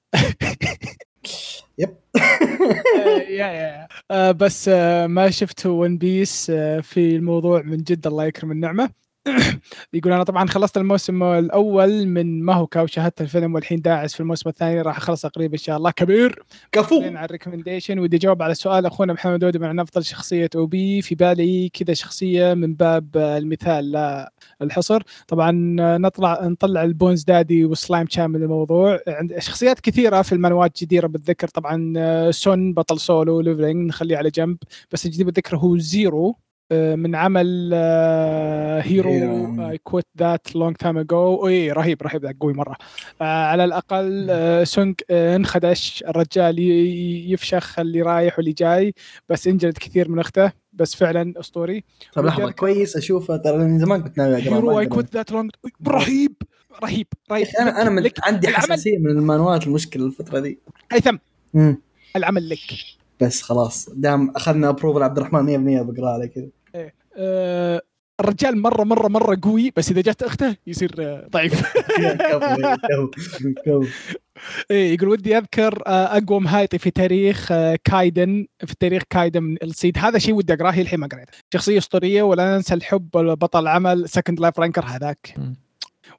[1.77, 1.95] yep
[3.39, 6.51] يا يا آه، بس آه، ما شفت One Piece
[6.81, 8.89] في الموضوع من جد الله يكرم النعمة.
[9.93, 14.81] يقول أنا طبعا خلصت الموسم الأول من ماهوكا وشاهدت الفيلم والحين داعس في الموسم الثاني
[14.81, 15.91] راح أخلصه قريب إن شاء الله.
[15.91, 16.43] كبير.
[16.71, 17.01] كفو.
[17.01, 21.01] على ال recommendation ودي اجاوب على سؤال أخونا محمد ودي عن أفضل شخصية OP.
[21.01, 25.01] في بالي كذا شخصية من باب المثال لا الحصر.
[25.27, 25.51] طبعا
[25.97, 28.99] نطلع نطلع ال bones daddy و slime chan من الموضوع.
[29.07, 31.47] عند شخصيات كثيرة في المانوات جديرة بالذكر.
[31.47, 34.57] طبعا سون بطل Solo Leveling نخليه على جنب.
[34.91, 36.35] بس الجديد بالذكر هو زيرو.
[36.73, 37.73] من عمل
[38.83, 39.69] Hero Hero.
[39.69, 42.75] I quit that long time ago اي رهيب رهيب ذا قوي مرة.
[43.21, 46.03] آه، على الأقل آه، سونج آه، انخدش.
[46.07, 46.59] الرجال
[47.31, 48.93] يفشخ اللي رايح واللي جاي
[49.29, 50.51] بس انجلد كثير من أخته.
[50.73, 53.37] بس فعلا اسطوري طب لحظة كويس أشوفه.
[53.37, 54.85] ترى من زمان كنت ناوي أقرأ Hero I.
[54.85, 55.51] quit that long
[55.87, 56.33] رهيب
[56.83, 57.47] رهيب رهيب.
[57.59, 60.59] أنا أنا من عندي حساسية من المانوات المشكلة الفترة دي.
[60.91, 61.17] هيثم.
[62.15, 62.59] العمل لك.
[63.19, 66.47] بس خلاص دام أخذنا approval عبد الرحمن 100% بقرا عليه كذا.
[67.17, 67.81] آه،
[68.19, 71.63] الرجال مرة مرة مرة قوي بس إذا جت أخته يصير آه، ضعيف.
[74.71, 77.53] إيه يقول ودي أذكر آه، أقوى مهايطي في تاريخ
[77.83, 79.97] كايدن في تاريخ كايدن من السيد.
[79.97, 81.31] هذا شيء ودي أقرأه الحين ما قريته.
[81.53, 85.35] شخصية أسطورية ولا ننسى الحب بطل العمل Second Life Ranker هذاك.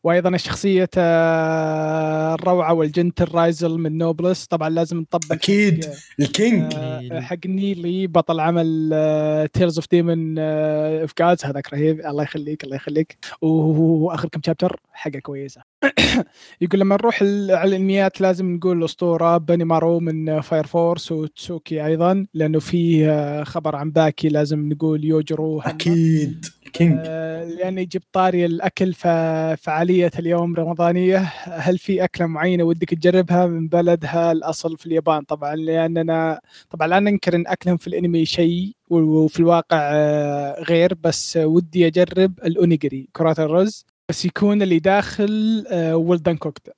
[0.07, 4.46] وأيضا الشخصية آه، الروعة وال gentle رايزل من نوبلس.
[4.46, 5.84] طبعا لازم نطبق أكيد.
[5.84, 6.72] حق- ال king.
[6.76, 7.20] آه،.
[7.20, 12.00] حق نيلي بطل عمل Tales of Demons and Gods هذاك رهيب.
[12.00, 13.16] الله يخليك الله يخليك.
[13.42, 15.61] وآخر كم chapter حاجة كويسة.
[16.61, 22.26] يقول لما نروح على الإنميات لازم نقول الاسطوره بني مارو من Fire Force وتسوكي أيضا
[22.34, 24.28] لأنه في آه، خبر عن باكي.
[24.28, 25.61] لازم نقول يوجرو.
[25.61, 26.46] أكيد.
[26.76, 31.18] king آه، لأن يجيب طاري الأكل ففعاليه اليوم رمضانية.
[31.45, 37.01] هل في أكلة معينة ودك تجربها من بلدها الأصل في اليابان؟ طبعا لاننا طبعا لا
[37.01, 43.41] ننكر إن أكلهم في الأنمي شيء وفي الواقع آه، غير بس ودي أجرب الأونيجري كرات
[43.41, 46.72] الرز بس يكون اللي داخل well done cooked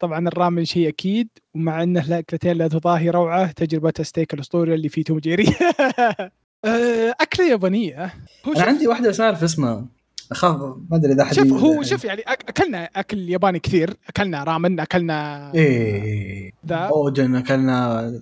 [0.00, 5.04] طبعا الرامن شيء أكيد ومع إنه الأكلتين لا تضاهي روعة تجربة ستيك الأسطوري اللي فيه
[5.04, 5.46] توم جيري.
[5.98, 6.30] آه،
[6.64, 8.14] أكلة يابانية.
[8.44, 9.86] هو أنا عندي واحدة بس ما أعرف اسمها.
[10.32, 10.56] أخاف
[10.90, 13.94] ما أدري إذا حد شوف هو شوف يعني أكلنا أكل ياباني كثير.
[14.08, 16.76] أكلنا رامن أكلنا إيه ذا.
[16.76, 18.12] أوجن أكلنا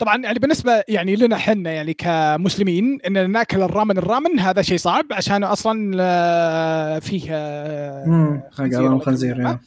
[0.00, 5.06] طبعا يعني بالنسبة يعني لنا إحنا يعني كمسلمين إننا نأكل الرامن الرامن هذا شيء صعب
[5.12, 9.58] عشان أصلا آه، فيه آه، خنزير خنزير.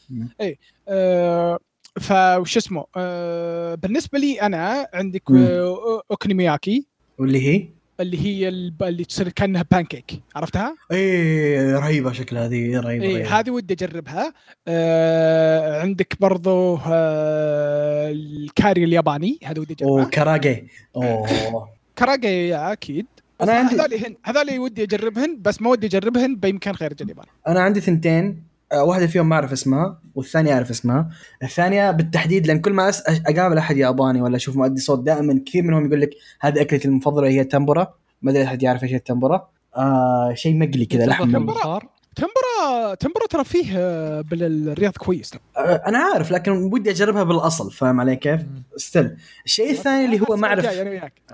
[0.41, 0.57] إيه.
[0.87, 1.59] آه،
[1.99, 5.31] فوش اسمه؟ آه، بالنسبة لي أنا عندك.
[5.31, 6.87] آه، أوكونومياكي
[7.19, 8.47] واللي هي؟ اللي هي
[8.81, 13.23] اللي تصير كأنها بانكيك عرفتها؟ إيه رهيبة شكلها هذه رهيبة اي.
[13.23, 14.33] هذه ودي أجربها.
[14.67, 21.69] آه عندك برضو آه الكاري الياباني هذا ودي اجربها وكراجي أوه.
[21.97, 23.05] كراجي أكيد.
[23.41, 27.59] أنا عندي- هذول هن هذول ودي أجربهن بس ما ودي أجربهن بمكان خارج اليابان أنا
[27.59, 28.46] عندي ثنتين.
[28.71, 31.09] آه، واحدة فيهم ما أعرف اسمها والثانية أعرف اسمها.
[31.43, 33.03] الثانية بالتحديد لأن كل ما أس...
[33.09, 36.09] أقابل أحد ياباني ولا أشوف مؤدي صوت دائما كثير منهم يقول لك
[36.41, 39.47] هذه أكلتي المفضلة هي التمبرا ما أدري أحد يعرف إيش هي التمبرا
[39.77, 41.31] آه شيء مقلي كذا لحم.
[41.31, 45.33] بالبخار تمبرا تمبرا ترى فيه آه، بالرياض كويس.
[45.57, 48.41] آه أنا عارف لكن ودي أجربها بالأصل فاهم علي كيف؟
[48.75, 50.65] still الشيء الثاني اللي هو ما اعرف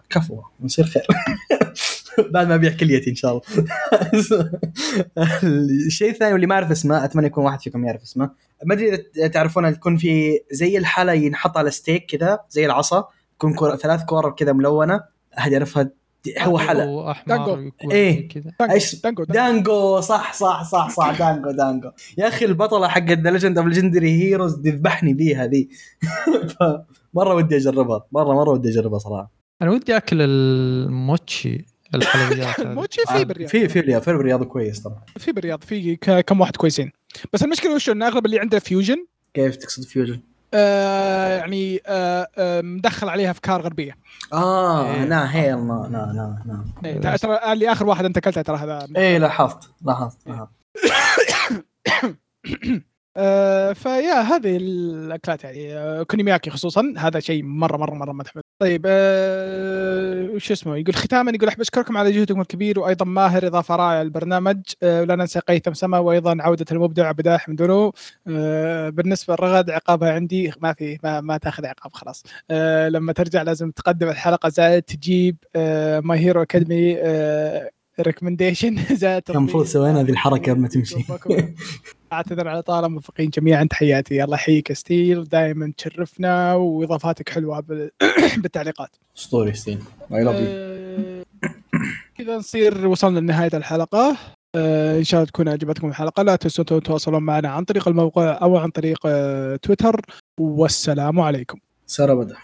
[0.10, 1.08] كفو نصير خير.
[2.34, 3.70] بعد ما أبيع كليتي إن شاء الله.
[5.88, 8.30] الشيء الثاني واللي ما أعرف اسمه أتمنى يكون واحد فيكم يعرف اسمه.
[8.66, 13.08] ما أدري إذا تعرفون يكون في زي الحلا ينحط على stick كذا زي العصا
[13.38, 15.04] تكون كرة ثلاث كور كذا ملونة
[15.38, 15.90] أحد يعرفها؟
[16.40, 17.72] هو واحمر دانجو.
[17.92, 18.28] إيه.
[18.28, 18.52] كذا.
[19.04, 19.24] دانجو.
[19.24, 21.20] دانجو, صح صح صح صح.
[21.20, 21.92] دانجو دانجو.
[22.18, 25.70] يا أخي البطلة حق The Legend of Legendary Heroes تذبحني بيها ذي.
[27.14, 28.06] مرة ودي أجربها.
[28.12, 29.32] مرة مرة ودي أجربها صراحة.
[29.62, 31.66] أنا ودي أكل الموتشي
[31.96, 32.74] الحلويات هذه.
[32.80, 33.50] موتشي آه، في بالرياض.
[33.50, 35.64] في في الرياض في الرياض كويس طبعا في بالرياض.
[35.64, 35.96] في
[36.26, 36.92] كم واحد كويسين.
[37.34, 40.20] بس المشكلة وش ان أغلب اللي عنده fusion كيف تقصد fusion؟
[40.54, 43.98] آه يعني آه آه مدخل عليها أفكار غربية.
[44.34, 45.04] آه إيه.
[45.06, 48.88] لا hell لا لا لا لا إيه، ترى- اللي آخر واحد أنت أكلته ترى هذا.
[48.98, 50.50] إيه لاحظت لاحظت لاحظت.
[53.18, 60.30] آه فيا هذه الأكلات يعني أوكونومياكي خصوصا هذا شيء مرة مرة مرة متحمس طيب آه
[60.30, 64.62] وش اسمه؟ يقول ختاما يقول أحب أشكركم على جهدكم الكبير وأيضا ماهر إضافة رائعة للبرنامج
[64.84, 67.94] آه ولا ننسى قيثم سما وأيضا عودة المبدع عبد دونو
[68.28, 72.24] آه بالنسبة للرغد عقابها عندي ما في ما, ما تأخذ عقاب خلاص.
[72.52, 76.98] آه لما ترجع لازم تقدم الحلقة زائد تجيب آه My Hero Academia
[78.00, 80.96] recommendation زائد كان المفروض سوينا هذه الحركة قبل ما تمشي.
[82.14, 84.24] اعتذر على طال موفقين جميعا تحياتي.
[84.24, 85.24] الله يحييك ستيل.
[85.24, 87.92] دائما تشرفنا وإضافاتك حلوة بال-
[88.42, 88.90] بالتعليقات.
[89.18, 89.80] اسطوري ستيل
[90.14, 91.24] I love you آه،
[92.18, 94.18] كذا نصير وصلنا لنهاية الحلقة.
[94.56, 96.24] آه، إن شاء الله تكون عجبتكم الحلقة.
[96.24, 100.02] لا تنسوا تتواصلون معنا عن طريق الموقع أو عن طريق آه، تويتر.
[100.40, 101.60] والسلام عليكم.
[102.14, 102.38] بدر.